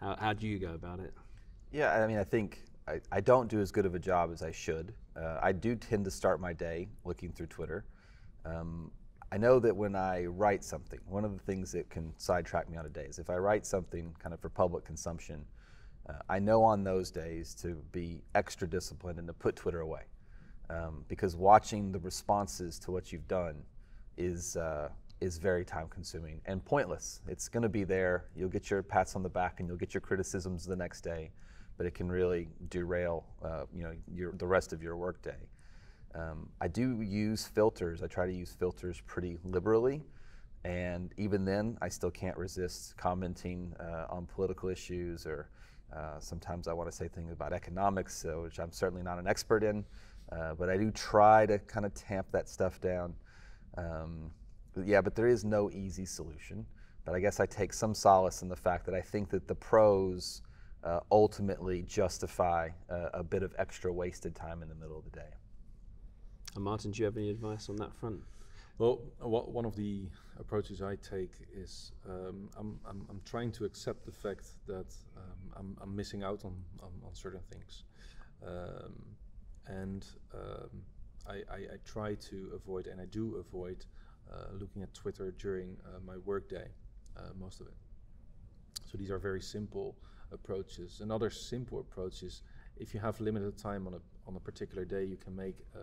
How, 0.00 0.16
how 0.18 0.32
do 0.32 0.46
you 0.46 0.58
go 0.58 0.74
about 0.74 1.00
it? 1.00 1.12
Yeah, 1.72 1.92
I 1.92 2.06
mean, 2.06 2.18
I 2.18 2.24
think 2.24 2.62
I, 2.86 3.00
I 3.12 3.20
don't 3.20 3.48
do 3.48 3.60
as 3.60 3.70
good 3.70 3.86
of 3.86 3.94
a 3.94 3.98
job 3.98 4.30
as 4.32 4.42
I 4.42 4.50
should. 4.50 4.94
Uh, 5.16 5.38
I 5.42 5.52
do 5.52 5.74
tend 5.74 6.04
to 6.04 6.10
start 6.10 6.40
my 6.40 6.52
day 6.52 6.88
looking 7.04 7.32
through 7.32 7.46
Twitter. 7.46 7.84
Um, 8.44 8.90
I 9.30 9.36
know 9.36 9.58
that 9.58 9.76
when 9.76 9.94
I 9.94 10.24
write 10.24 10.64
something, 10.64 10.98
one 11.06 11.24
of 11.24 11.32
the 11.32 11.42
things 11.44 11.70
that 11.72 11.90
can 11.90 12.14
sidetrack 12.16 12.70
me 12.70 12.78
on 12.78 12.86
a 12.86 12.88
day 12.88 13.04
is 13.04 13.18
if 13.18 13.28
I 13.28 13.36
write 13.36 13.66
something 13.66 14.14
kind 14.18 14.32
of 14.32 14.40
for 14.40 14.48
public 14.48 14.84
consumption, 14.84 15.44
uh, 16.08 16.14
I 16.30 16.38
know 16.38 16.62
on 16.62 16.82
those 16.82 17.10
days 17.10 17.54
to 17.56 17.74
be 17.92 18.22
extra 18.34 18.66
disciplined 18.66 19.18
and 19.18 19.28
to 19.28 19.34
put 19.34 19.54
Twitter 19.54 19.80
away. 19.80 20.02
Um, 20.70 21.04
because 21.08 21.34
watching 21.34 21.92
the 21.92 21.98
responses 22.00 22.78
to 22.80 22.90
what 22.90 23.12
you've 23.12 23.26
done 23.26 23.62
is, 24.16 24.56
uh, 24.56 24.90
is 25.20 25.38
very 25.38 25.64
time 25.64 25.88
consuming 25.88 26.40
and 26.46 26.64
pointless. 26.64 27.22
It's 27.26 27.48
going 27.48 27.62
to 27.62 27.68
be 27.68 27.84
there. 27.84 28.26
You'll 28.36 28.50
get 28.50 28.70
your 28.70 28.82
pats 28.82 29.16
on 29.16 29.22
the 29.22 29.28
back 29.28 29.60
and 29.60 29.68
you'll 29.68 29.78
get 29.78 29.94
your 29.94 30.00
criticisms 30.00 30.66
the 30.66 30.76
next 30.76 31.00
day, 31.00 31.30
but 31.76 31.86
it 31.86 31.94
can 31.94 32.10
really 32.10 32.48
derail 32.68 33.24
uh, 33.42 33.64
you 33.74 33.82
know, 33.82 33.92
your, 34.14 34.32
the 34.32 34.46
rest 34.46 34.72
of 34.72 34.82
your 34.82 34.96
workday. 34.96 35.48
Um, 36.14 36.48
I 36.60 36.68
do 36.68 37.00
use 37.00 37.46
filters. 37.46 38.02
I 38.02 38.06
try 38.06 38.26
to 38.26 38.32
use 38.32 38.52
filters 38.52 39.00
pretty 39.06 39.38
liberally. 39.44 40.02
And 40.64 41.14
even 41.16 41.44
then, 41.44 41.78
I 41.80 41.88
still 41.88 42.10
can't 42.10 42.36
resist 42.36 42.96
commenting 42.96 43.74
uh, 43.80 44.06
on 44.10 44.26
political 44.26 44.68
issues 44.68 45.26
or 45.26 45.48
uh, 45.94 46.18
sometimes 46.18 46.68
I 46.68 46.72
want 46.74 46.90
to 46.90 46.96
say 46.96 47.08
things 47.08 47.32
about 47.32 47.52
economics, 47.52 48.24
uh, 48.24 48.40
which 48.40 48.58
I'm 48.58 48.72
certainly 48.72 49.02
not 49.02 49.18
an 49.18 49.26
expert 49.26 49.62
in. 49.62 49.84
Uh, 50.30 50.54
but 50.54 50.68
I 50.68 50.76
do 50.76 50.90
try 50.90 51.46
to 51.46 51.58
kind 51.58 51.86
of 51.86 51.94
tamp 51.94 52.26
that 52.32 52.48
stuff 52.48 52.80
down. 52.80 53.14
Um, 53.76 54.30
but 54.74 54.86
yeah, 54.86 55.00
but 55.00 55.14
there 55.14 55.28
is 55.28 55.44
no 55.44 55.70
easy 55.70 56.04
solution. 56.04 56.66
But 57.04 57.14
I 57.14 57.20
guess 57.20 57.40
I 57.40 57.46
take 57.46 57.72
some 57.72 57.94
solace 57.94 58.42
in 58.42 58.48
the 58.48 58.56
fact 58.56 58.84
that 58.86 58.94
I 58.94 59.00
think 59.00 59.30
that 59.30 59.48
the 59.48 59.54
pros 59.54 60.42
uh, 60.84 61.00
ultimately 61.10 61.82
justify 61.82 62.68
a 62.88 63.22
bit 63.24 63.42
of 63.42 63.54
extra 63.58 63.92
wasted 63.92 64.34
time 64.34 64.62
in 64.62 64.68
the 64.68 64.74
middle 64.74 64.98
of 64.98 65.04
the 65.04 65.10
day. 65.10 65.32
And 66.54 66.64
Martin, 66.64 66.90
do 66.90 66.98
you 66.98 67.04
have 67.06 67.16
any 67.16 67.30
advice 67.30 67.68
on 67.68 67.76
that 67.76 67.94
front? 67.94 68.20
Well, 68.78 69.00
one 69.20 69.64
of 69.64 69.74
the 69.74 70.08
approaches 70.38 70.82
I 70.82 70.94
take 70.96 71.32
is 71.52 71.92
um, 72.08 72.48
I'm, 72.56 72.78
I'm, 72.88 73.06
I'm, 73.10 73.20
trying 73.24 73.50
to 73.52 73.64
accept 73.64 74.06
the 74.06 74.12
fact 74.12 74.50
that 74.68 74.94
um, 75.16 75.52
I'm, 75.56 75.76
I'm, 75.82 75.96
missing 75.96 76.22
out 76.22 76.44
on, 76.44 76.54
on, 76.80 76.90
on 77.04 77.12
certain 77.12 77.40
things. 77.50 77.82
Um, 78.46 78.94
and 79.68 80.06
um, 80.34 80.82
I, 81.28 81.34
I, 81.52 81.56
I, 81.56 81.76
try 81.84 82.14
to 82.14 82.52
avoid, 82.54 82.86
and 82.86 83.00
I 83.00 83.04
do 83.06 83.36
avoid, 83.36 83.84
uh, 84.32 84.46
looking 84.58 84.82
at 84.82 84.92
Twitter 84.94 85.34
during 85.38 85.76
uh, 85.86 85.98
my 86.06 86.16
workday, 86.24 86.68
uh, 87.16 87.22
most 87.38 87.60
of 87.60 87.66
it. 87.66 87.74
So 88.90 88.96
these 88.96 89.10
are 89.10 89.18
very 89.18 89.42
simple 89.42 89.96
approaches. 90.32 91.00
Another 91.00 91.30
simple 91.30 91.80
approach 91.80 92.22
is 92.22 92.42
if 92.76 92.94
you 92.94 93.00
have 93.00 93.20
limited 93.20 93.58
time 93.58 93.86
on 93.86 93.94
a, 93.94 94.00
on 94.26 94.36
a 94.36 94.40
particular 94.40 94.84
day, 94.84 95.04
you 95.04 95.16
can 95.16 95.34
make 95.34 95.56
a, 95.74 95.80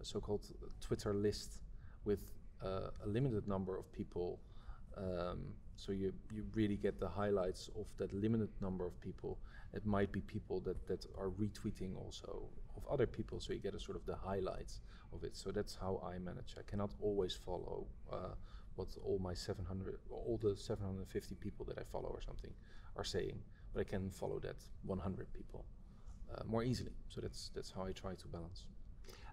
a 0.00 0.04
so-called 0.04 0.46
Twitter 0.80 1.14
list 1.14 1.60
with 2.04 2.32
uh, 2.64 2.90
a 3.04 3.08
limited 3.08 3.46
number 3.46 3.76
of 3.76 3.90
people. 3.92 4.40
Um, 4.96 5.54
so 5.76 5.92
you, 5.92 6.12
you 6.32 6.44
really 6.54 6.76
get 6.76 6.98
the 6.98 7.08
highlights 7.08 7.70
of 7.78 7.86
that 7.98 8.12
limited 8.12 8.50
number 8.60 8.84
of 8.84 9.00
people. 9.00 9.38
It 9.72 9.86
might 9.86 10.10
be 10.10 10.20
people 10.22 10.60
that, 10.60 10.88
that 10.88 11.06
are 11.16 11.30
retweeting 11.30 11.96
also 11.96 12.48
of 12.78 12.86
other 12.94 13.06
people, 13.06 13.40
so 13.40 13.52
you 13.52 13.58
get 13.58 13.74
a 13.74 13.80
sort 13.80 13.96
of 13.96 14.04
the 14.06 14.16
highlights 14.16 14.80
of 15.12 15.24
it. 15.24 15.36
So 15.36 15.50
that's 15.50 15.74
how 15.74 16.00
I 16.12 16.18
manage. 16.18 16.54
I 16.58 16.64
cannot 16.70 16.90
always 17.00 17.34
follow 17.34 17.86
uh, 18.12 18.34
what 18.76 18.88
all 19.04 19.18
my 19.18 19.34
700, 19.34 19.98
all 20.10 20.38
the 20.40 20.56
750 20.56 21.34
people 21.36 21.64
that 21.66 21.78
I 21.78 21.84
follow 21.92 22.10
or 22.10 22.20
something 22.20 22.52
are 22.96 23.04
saying, 23.04 23.38
but 23.72 23.80
I 23.80 23.84
can 23.84 24.10
follow 24.10 24.38
that 24.40 24.56
100 24.84 25.32
people 25.32 25.64
uh, 26.34 26.42
more 26.46 26.62
easily. 26.62 26.92
So 27.08 27.20
that's 27.20 27.50
that's 27.54 27.70
how 27.70 27.84
I 27.84 27.92
try 27.92 28.14
to 28.14 28.28
balance. 28.28 28.64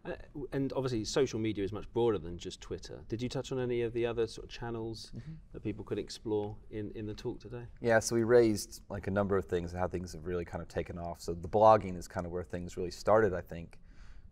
Uh, 0.06 0.14
and 0.52 0.72
obviously, 0.76 1.04
social 1.04 1.40
media 1.40 1.64
is 1.64 1.72
much 1.72 1.92
broader 1.94 2.18
than 2.18 2.38
just 2.38 2.62
Twitter. 2.62 3.00
Did 3.08 3.22
you 3.22 3.30
touch 3.30 3.52
on 3.52 3.60
any 3.60 3.82
of 3.82 3.94
the 3.94 4.06
other 4.06 4.28
sort 4.28 4.46
of 4.46 4.52
channels 4.52 5.12
mm-hmm. 5.16 5.34
that 5.54 5.64
people 5.64 5.84
could 5.84 6.00
explore 6.00 6.56
in, 6.72 6.92
in 6.96 7.06
the 7.06 7.14
talk 7.14 7.40
today? 7.40 7.64
Yeah, 7.82 8.00
so 8.00 8.16
we 8.16 8.24
raised 8.24 8.82
like 8.90 9.08
a 9.08 9.12
number 9.12 9.38
of 9.38 9.46
things, 9.46 9.72
and 9.72 9.80
how 9.80 9.88
things 9.88 10.14
have 10.14 10.26
really 10.26 10.46
kind 10.46 10.62
of 10.62 10.68
taken 10.68 10.98
off. 10.98 11.22
So 11.22 11.34
the 11.34 11.50
blogging 11.50 11.98
is 11.98 12.08
kind 12.08 12.26
of 12.26 12.32
where 12.32 12.44
things 12.44 12.78
really 12.78 12.92
started, 12.92 13.34
I 13.34 13.42
think. 13.42 13.78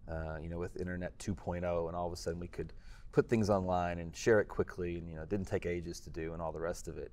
Uh, 0.09 0.37
you 0.41 0.49
know, 0.49 0.59
with 0.59 0.75
Internet 0.77 1.17
2.0, 1.17 1.87
and 1.87 1.95
all 1.95 2.07
of 2.07 2.11
a 2.11 2.17
sudden 2.17 2.37
we 2.37 2.47
could 2.47 2.73
put 3.13 3.29
things 3.29 3.49
online 3.49 3.99
and 3.99 4.13
share 4.15 4.41
it 4.41 4.49
quickly, 4.49 4.97
and 4.97 5.07
you 5.07 5.15
know, 5.15 5.21
it 5.21 5.29
didn't 5.29 5.47
take 5.47 5.65
ages 5.65 5.99
to 6.01 6.09
do, 6.09 6.33
and 6.33 6.41
all 6.41 6.51
the 6.51 6.59
rest 6.59 6.87
of 6.87 6.97
it. 6.97 7.11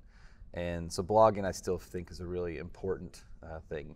And 0.53 0.91
so 0.91 1.01
blogging, 1.01 1.45
I 1.45 1.51
still 1.51 1.77
think, 1.77 2.11
is 2.11 2.19
a 2.19 2.27
really 2.27 2.57
important 2.57 3.23
uh, 3.41 3.59
thing 3.69 3.95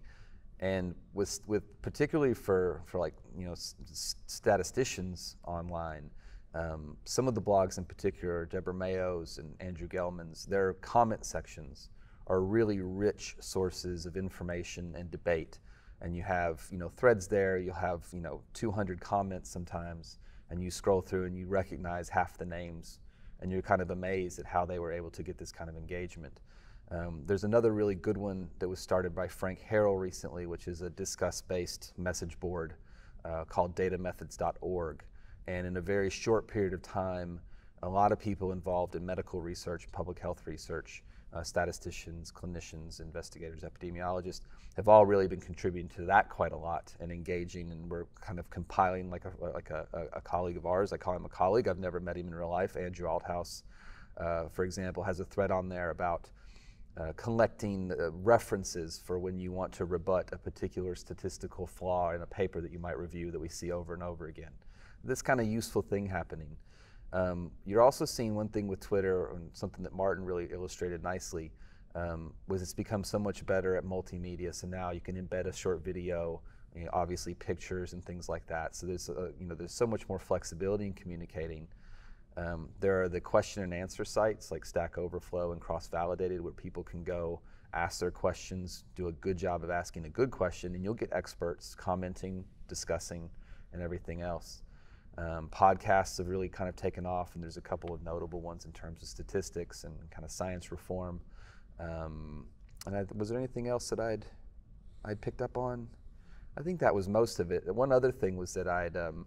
and 0.59 0.95
with, 1.13 1.39
with 1.47 1.81
particularly 1.81 2.33
for, 2.33 2.81
for 2.85 3.00
like 3.00 3.15
you 3.38 3.45
know 3.45 3.55
statisticians 3.55 5.35
online 5.45 6.09
um, 6.53 6.95
some 7.03 7.27
of 7.27 7.35
the 7.35 7.41
blogs 7.41 7.77
in 7.77 7.83
particular 7.83 8.45
deborah 8.45 8.74
mayo's 8.74 9.38
and 9.38 9.53
andrew 9.59 9.88
gelman's 9.88 10.45
their 10.45 10.74
comment 10.75 11.25
sections 11.25 11.89
are 12.27 12.41
really 12.41 12.79
rich 12.81 13.35
sources 13.39 14.05
of 14.05 14.17
information 14.17 14.93
and 14.97 15.12
debate. 15.12 15.59
And 16.01 16.15
you 16.15 16.24
have 16.24 16.65
you 16.71 16.77
know 16.77 16.89
threads 16.89 17.27
there. 17.27 17.57
You'll 17.57 17.75
have 17.75 18.05
you 18.12 18.21
know 18.21 18.41
200 18.53 19.00
comments 19.00 19.50
sometimes 19.50 20.19
and 20.50 20.62
you 20.62 20.69
scroll 20.69 21.01
through 21.01 21.25
and 21.25 21.38
you 21.38 21.47
recognize 21.47 22.09
half 22.09 22.38
the 22.38 22.45
names 22.45 23.00
and 23.41 23.51
you're 23.51 23.62
kind 23.62 23.81
of 23.81 23.91
amazed 23.91 24.39
at 24.39 24.45
how 24.45 24.65
they 24.65 24.79
were 24.79 24.91
able 24.91 25.09
to 25.12 25.24
get 25.24 25.38
this 25.38 25.51
kind 25.51 25.69
of 25.69 25.75
engagement 25.75 26.41
um, 26.91 27.23
there's 27.25 27.43
another 27.43 27.73
really 27.73 27.95
good 27.95 28.17
one 28.17 28.47
that 28.59 28.69
was 28.69 28.79
started 28.79 29.15
by 29.15 29.27
Frank 29.27 29.63
Harrell 29.69 29.99
recently, 29.99 30.45
which 30.45 30.67
is 30.67 30.81
a 30.81 30.89
Discourse 30.89 31.41
based 31.41 31.93
message 31.97 32.39
board 32.39 32.75
uh, 33.23 33.43
called 33.45 33.75
datamethods.org. 33.75 35.03
And 35.47 35.67
in 35.67 35.77
a 35.77 35.81
very 35.81 36.09
short 36.09 36.47
period 36.47 36.73
of 36.73 36.81
time, 36.81 37.39
a 37.83 37.89
lot 37.89 38.11
of 38.11 38.19
people 38.19 38.51
involved 38.51 38.95
in 38.95 39.05
medical 39.05 39.41
research, 39.41 39.87
public 39.91 40.19
health 40.19 40.41
research, 40.45 41.03
uh, 41.33 41.43
statisticians, 41.43 42.31
clinicians, 42.31 43.01
investigators, 43.01 43.61
epidemiologists, 43.61 44.41
have 44.75 44.87
all 44.87 45.05
really 45.05 45.27
been 45.27 45.41
contributing 45.41 45.89
to 45.89 46.05
that 46.05 46.29
quite 46.29 46.51
a 46.51 46.57
lot 46.57 46.93
and 46.99 47.11
engaging. 47.11 47.71
And 47.71 47.89
we're 47.89 48.05
kind 48.21 48.39
of 48.39 48.49
compiling 48.49 49.09
like 49.09 49.25
a 49.25 49.31
like 49.39 49.69
a, 49.69 49.87
a, 50.13 50.21
colleague 50.21 50.57
of 50.57 50.65
ours. 50.65 50.93
I 50.93 50.97
call 50.97 51.15
him 51.15 51.25
a 51.25 51.29
colleague. 51.29 51.67
I've 51.67 51.79
never 51.79 51.99
met 51.99 52.15
him 52.15 52.27
in 52.27 52.35
real 52.35 52.49
life. 52.49 52.77
Andrew 52.77 53.07
Althouse, 53.07 53.63
uh, 54.17 54.45
for 54.49 54.63
example, 54.63 55.03
has 55.03 55.19
a 55.19 55.25
thread 55.25 55.51
on 55.51 55.67
there 55.67 55.89
about 55.89 56.29
uh, 56.97 57.11
collecting 57.17 57.91
uh, 57.91 58.11
references 58.11 59.01
for 59.05 59.19
when 59.19 59.37
you 59.37 59.51
want 59.51 59.71
to 59.73 59.85
rebut 59.85 60.29
a 60.31 60.37
particular 60.37 60.95
statistical 60.95 61.67
flaw 61.67 62.13
in 62.13 62.21
a 62.21 62.25
paper 62.25 62.61
that 62.61 62.71
you 62.71 62.79
might 62.79 62.97
review 62.97 63.31
that 63.31 63.39
we 63.39 63.49
see 63.49 63.71
over 63.71 63.93
and 63.93 64.01
over 64.03 64.27
again. 64.27 64.51
This 65.03 65.21
kind 65.21 65.39
of 65.39 65.47
useful 65.47 65.81
thing 65.81 66.07
happening. 66.07 66.55
Um, 67.13 67.51
you're 67.65 67.81
also 67.81 68.05
seeing 68.05 68.35
one 68.35 68.49
thing 68.49 68.67
with 68.67 68.79
Twitter, 68.79 69.31
and 69.31 69.49
something 69.53 69.83
that 69.83 69.93
Martin 69.93 70.25
really 70.25 70.47
illustrated 70.51 71.03
nicely, 71.03 71.51
um, 71.95 72.33
was 72.47 72.61
it's 72.61 72.73
become 72.73 73.03
so 73.03 73.19
much 73.19 73.45
better 73.45 73.75
at 73.75 73.85
multimedia. 73.85 74.53
So 74.53 74.67
now 74.67 74.91
you 74.91 74.99
can 74.99 75.15
embed 75.15 75.47
a 75.47 75.53
short 75.53 75.83
video, 75.83 76.41
you 76.75 76.85
know, 76.85 76.89
obviously 76.93 77.33
pictures 77.35 77.93
and 77.93 78.03
things 78.03 78.27
like 78.27 78.45
that. 78.47 78.75
So 78.75 78.85
there's, 78.85 79.09
uh, 79.09 79.31
you 79.39 79.45
know, 79.45 79.55
there's 79.55 79.73
so 79.73 79.87
much 79.87 80.07
more 80.09 80.19
flexibility 80.19 80.87
in 80.87 80.93
communicating. 80.93 81.67
Um, 82.37 82.69
there 82.79 83.01
are 83.01 83.09
the 83.09 83.21
question 83.21 83.63
and 83.63 83.73
answer 83.73 84.03
sites 84.03 84.51
like 84.51 84.65
Stack 84.65 84.97
Overflow 84.97 85.53
and 85.53 85.61
Cross 85.61 85.87
Validated 85.87 86.41
where 86.41 86.51
people 86.53 86.83
can 86.83 87.03
go 87.03 87.39
ask 87.73 87.99
their 87.99 88.11
questions, 88.11 88.83
do 88.95 89.07
a 89.07 89.11
good 89.11 89.37
job 89.37 89.63
of 89.63 89.69
asking 89.69 90.05
a 90.05 90.09
good 90.09 90.31
question, 90.31 90.75
and 90.75 90.83
you'll 90.83 90.93
get 90.93 91.11
experts 91.11 91.75
commenting, 91.75 92.43
discussing, 92.67 93.29
and 93.73 93.81
everything 93.81 94.21
else. 94.21 94.63
Um, 95.17 95.49
podcasts 95.51 96.17
have 96.17 96.27
really 96.27 96.49
kind 96.49 96.69
of 96.69 96.75
taken 96.75 97.05
off, 97.05 97.35
and 97.35 97.43
there's 97.43 97.57
a 97.57 97.61
couple 97.61 97.93
of 97.93 98.01
notable 98.03 98.41
ones 98.41 98.65
in 98.65 98.71
terms 98.71 99.01
of 99.01 99.07
statistics 99.07 99.83
and 99.83 99.93
kind 100.09 100.25
of 100.25 100.31
science 100.31 100.71
reform. 100.71 101.21
Um, 101.79 102.47
and 102.85 102.95
I, 102.95 103.05
was 103.13 103.29
there 103.29 103.37
anything 103.37 103.67
else 103.67 103.89
that 103.89 103.99
I'd 103.99 104.25
I'd 105.03 105.21
picked 105.21 105.41
up 105.41 105.57
on? 105.57 105.87
I 106.57 106.61
think 106.61 106.79
that 106.79 106.93
was 106.93 107.07
most 107.07 107.39
of 107.39 107.51
it. 107.51 107.63
One 107.73 107.91
other 107.91 108.11
thing 108.11 108.37
was 108.37 108.53
that 108.53 108.67
I'd 108.67 108.95
um, 108.97 109.25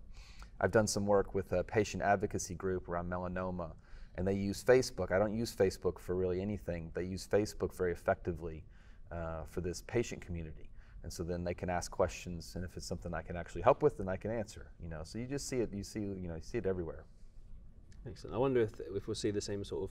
I've 0.61 0.73
done 0.73 0.87
some 0.87 1.07
work 1.07 1.35
with 1.35 1.53
a 1.53 1.63
patient 1.63 2.03
advocacy 2.03 2.55
group 2.55 2.89
around 2.89 3.11
melanoma, 3.11 3.71
and 4.17 4.27
they 4.27 4.35
use 4.35 4.65
Facebook. 4.65 5.13
I 5.13 5.19
don't 5.19 5.37
use 5.37 5.55
Facebook 5.55 5.99
for 5.99 6.15
really 6.17 6.41
anything. 6.41 6.91
They 6.95 7.05
use 7.05 7.27
Facebook 7.27 7.75
very 7.75 7.93
effectively 7.93 8.65
uh, 9.13 9.45
for 9.49 9.61
this 9.61 9.83
patient 9.87 10.21
community. 10.21 10.71
and 11.05 11.13
so 11.13 11.23
then 11.23 11.45
they 11.45 11.55
can 11.55 11.71
ask 11.71 11.91
questions, 11.91 12.53
and 12.57 12.65
if 12.65 12.77
it's 12.77 12.87
something 12.87 13.15
I 13.15 13.23
can 13.23 13.37
actually 13.37 13.63
help 13.63 13.83
with, 13.83 13.99
then 13.99 14.09
I 14.09 14.17
can 14.17 14.31
answer. 14.31 14.67
You 14.83 14.89
know, 14.89 15.03
so 15.05 15.19
you 15.19 15.27
just 15.27 15.49
see 15.49 15.59
it. 15.59 15.73
You 15.73 15.85
see, 15.85 16.01
you 16.01 16.29
know, 16.29 16.35
you 16.35 16.43
see 16.43 16.59
it 16.59 16.67
everywhere. 16.67 17.05
Excellent. 18.07 18.35
I 18.35 18.39
wonder 18.39 18.61
if, 18.61 18.73
if 18.95 19.07
we'll 19.07 19.15
see 19.15 19.31
the 19.31 19.41
same 19.41 19.65
sort 19.65 19.85
of 19.85 19.91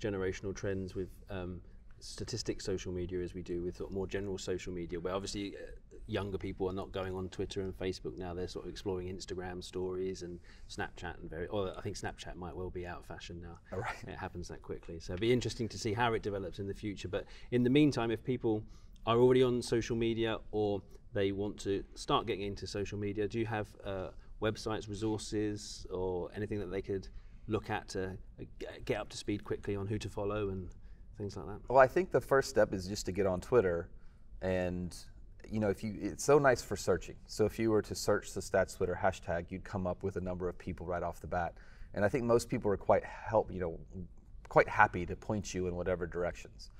generational 0.00 0.54
trends 0.54 0.94
with 0.94 1.08
um, 1.30 1.60
statistic 2.00 2.60
social 2.60 2.92
media 2.92 3.20
as 3.20 3.34
we 3.34 3.42
do 3.42 3.62
with 3.62 3.76
sort 3.76 3.90
of 3.90 3.94
more 3.94 4.06
general 4.06 4.38
social 4.38 4.72
media, 4.72 5.00
where 5.00 5.14
obviously 5.14 5.54
uh, 5.56 5.70
younger 6.06 6.38
people 6.38 6.68
are 6.68 6.74
not 6.74 6.92
going 6.92 7.14
on 7.14 7.28
Twitter 7.28 7.62
and 7.62 7.76
Facebook 7.76 8.16
now. 8.16 8.34
They're 8.34 8.48
sort 8.48 8.66
of 8.66 8.70
exploring 8.70 9.08
Instagram 9.08 9.62
stories 9.62 10.22
and 10.22 10.38
Snapchat 10.68 11.20
and 11.20 11.30
very. 11.30 11.46
Or 11.46 11.72
I 11.76 11.80
think 11.80 11.96
Snapchat 11.96 12.36
might 12.36 12.54
well 12.54 12.70
be 12.70 12.86
out 12.86 13.00
of 13.00 13.06
fashion 13.06 13.40
now. 13.40 13.58
All 13.72 13.80
right. 13.80 13.96
It 14.06 14.16
happens 14.16 14.48
that 14.48 14.62
quickly. 14.62 15.00
So 15.00 15.12
it'd 15.14 15.20
be 15.20 15.32
interesting 15.32 15.68
to 15.68 15.78
see 15.78 15.92
how 15.92 16.12
it 16.12 16.22
develops 16.22 16.58
in 16.58 16.66
the 16.66 16.74
future. 16.74 17.08
But 17.08 17.24
in 17.50 17.62
the 17.62 17.70
meantime, 17.70 18.10
if 18.10 18.22
people 18.22 18.62
are 19.06 19.18
already 19.18 19.42
on 19.42 19.62
social 19.62 19.96
media 19.96 20.38
or 20.50 20.82
they 21.12 21.32
want 21.32 21.58
to 21.60 21.84
start 21.94 22.26
getting 22.26 22.46
into 22.46 22.66
social 22.66 22.98
media, 22.98 23.28
do 23.28 23.38
you 23.38 23.46
have 23.46 23.68
uh, 23.84 24.08
websites, 24.42 24.88
resources, 24.88 25.86
or 25.90 26.30
anything 26.34 26.58
that 26.58 26.70
they 26.70 26.82
could 26.82 27.08
look 27.46 27.70
at 27.70 27.88
to 27.88 28.16
uh, 28.40 28.44
get 28.84 28.98
up 28.98 29.08
to 29.10 29.16
speed 29.16 29.44
quickly 29.44 29.76
on 29.76 29.86
who 29.86 29.98
to 29.98 30.08
follow 30.08 30.48
and 30.48 30.70
things 31.16 31.36
like 31.36 31.46
that? 31.46 31.60
Well, 31.68 31.78
I 31.78 31.86
think 31.86 32.10
the 32.10 32.20
first 32.20 32.48
step 32.50 32.72
is 32.72 32.86
just 32.86 33.06
to 33.06 33.12
get 33.12 33.26
on 33.26 33.40
Twitter, 33.40 33.88
and 34.42 34.94
you 35.50 35.60
know, 35.60 35.68
if 35.68 35.84
you, 35.84 35.94
it's 36.00 36.24
so 36.24 36.38
nice 36.38 36.62
for 36.62 36.76
searching. 36.76 37.16
So 37.26 37.44
if 37.44 37.58
you 37.58 37.70
were 37.70 37.82
to 37.82 37.94
search 37.94 38.32
the 38.32 38.40
Stats 38.40 38.76
Twitter 38.76 38.98
hashtag, 39.00 39.50
you'd 39.50 39.64
come 39.64 39.86
up 39.86 40.02
with 40.02 40.16
a 40.16 40.20
number 40.20 40.48
of 40.48 40.58
people 40.58 40.86
right 40.86 41.02
off 41.02 41.20
the 41.20 41.26
bat, 41.26 41.54
and 41.94 42.04
I 42.04 42.08
think 42.08 42.24
most 42.24 42.48
people 42.48 42.70
are 42.70 42.76
quite 42.76 43.04
help, 43.04 43.50
you 43.52 43.60
know, 43.60 43.78
quite 44.48 44.68
happy 44.68 45.06
to 45.06 45.16
point 45.16 45.54
you 45.54 45.66
in 45.66 45.74
whatever 45.76 46.06
directions. 46.06 46.70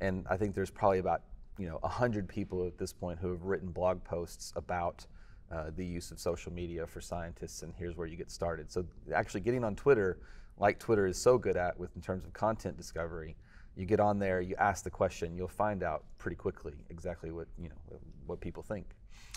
And 0.00 0.26
I 0.30 0.36
think 0.36 0.54
there's 0.54 0.70
probably 0.70 0.98
about 0.98 1.22
you 1.58 1.68
know 1.68 1.78
hundred 1.82 2.28
people 2.28 2.66
at 2.66 2.78
this 2.78 2.92
point 2.92 3.18
who 3.18 3.30
have 3.30 3.42
written 3.42 3.70
blog 3.70 4.02
posts 4.04 4.52
about. 4.56 5.06
Uh, 5.52 5.68
the 5.74 5.84
use 5.84 6.12
of 6.12 6.20
social 6.20 6.52
media 6.52 6.86
for 6.86 7.00
scientists, 7.00 7.62
and 7.62 7.74
here's 7.76 7.96
where 7.96 8.06
you 8.06 8.16
get 8.16 8.30
started. 8.30 8.70
So, 8.70 8.86
actually, 9.12 9.40
getting 9.40 9.64
on 9.64 9.74
Twitter, 9.74 10.16
like 10.60 10.78
Twitter 10.78 11.08
is 11.08 11.18
so 11.18 11.38
good 11.38 11.56
at 11.56 11.76
with 11.76 11.90
in 11.96 12.02
terms 12.02 12.24
of 12.24 12.32
content 12.32 12.76
discovery, 12.76 13.34
you 13.80 13.86
get 13.86 13.98
on 13.98 14.18
there, 14.18 14.40
you 14.42 14.54
ask 14.58 14.84
the 14.84 14.90
question, 14.90 15.34
you'll 15.34 15.48
find 15.48 15.82
out 15.82 16.04
pretty 16.18 16.36
quickly 16.36 16.74
exactly 16.90 17.30
what 17.30 17.48
you 17.58 17.70
know 17.70 17.98
what 18.26 18.40
people 18.40 18.62
think. 18.62 18.86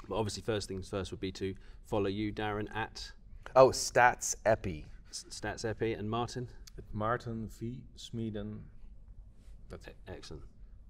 But 0.09 0.15
obviously, 0.17 0.43
first 0.43 0.67
things 0.67 0.89
first 0.89 1.11
would 1.11 1.21
be 1.21 1.31
to 1.33 1.55
follow 1.85 2.07
you, 2.09 2.31
Darren, 2.33 2.67
at 2.75 3.11
Oh, 3.55 3.69
Stats 3.69 4.35
Epi. 4.45 4.85
S- 5.09 5.25
Stats 5.29 5.63
Epi 5.63 5.93
and 5.93 6.09
Martin. 6.09 6.49
At 6.77 6.83
Martin 6.93 7.47
V. 7.59 7.81
Smeden. 7.97 8.59
That's 9.69 9.87
it. 9.87 9.95
Excellent. 10.07 10.43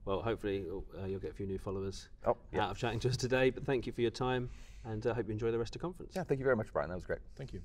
Well, 0.06 0.22
hopefully 0.22 0.66
uh, 1.02 1.06
you'll 1.06 1.20
get 1.20 1.32
a 1.32 1.34
few 1.34 1.46
new 1.46 1.58
followers 1.60 2.10
Oh, 2.26 2.36
yeah. 2.52 2.66
out 2.66 2.72
of 2.72 2.78
chatting 2.78 3.00
to 3.02 3.10
us 3.10 3.18
today. 3.18 3.50
But 3.52 3.66
thank 3.66 3.86
you 3.86 3.94
for 3.94 4.02
your 4.02 4.12
time, 4.12 4.50
and 4.84 5.06
I 5.06 5.12
uh, 5.12 5.14
hope 5.14 5.28
you 5.28 5.32
enjoy 5.34 5.52
the 5.52 5.60
rest 5.60 5.76
of 5.76 5.82
the 5.82 5.86
conference. 5.88 6.14
Yeah, 6.16 6.24
thank 6.24 6.40
you 6.40 6.44
very 6.46 6.56
much, 6.56 6.74
Brian. 6.74 6.90
That 6.90 6.96
was 6.96 7.06
great. 7.06 7.20
Thank 7.38 7.54
you. 7.54 7.62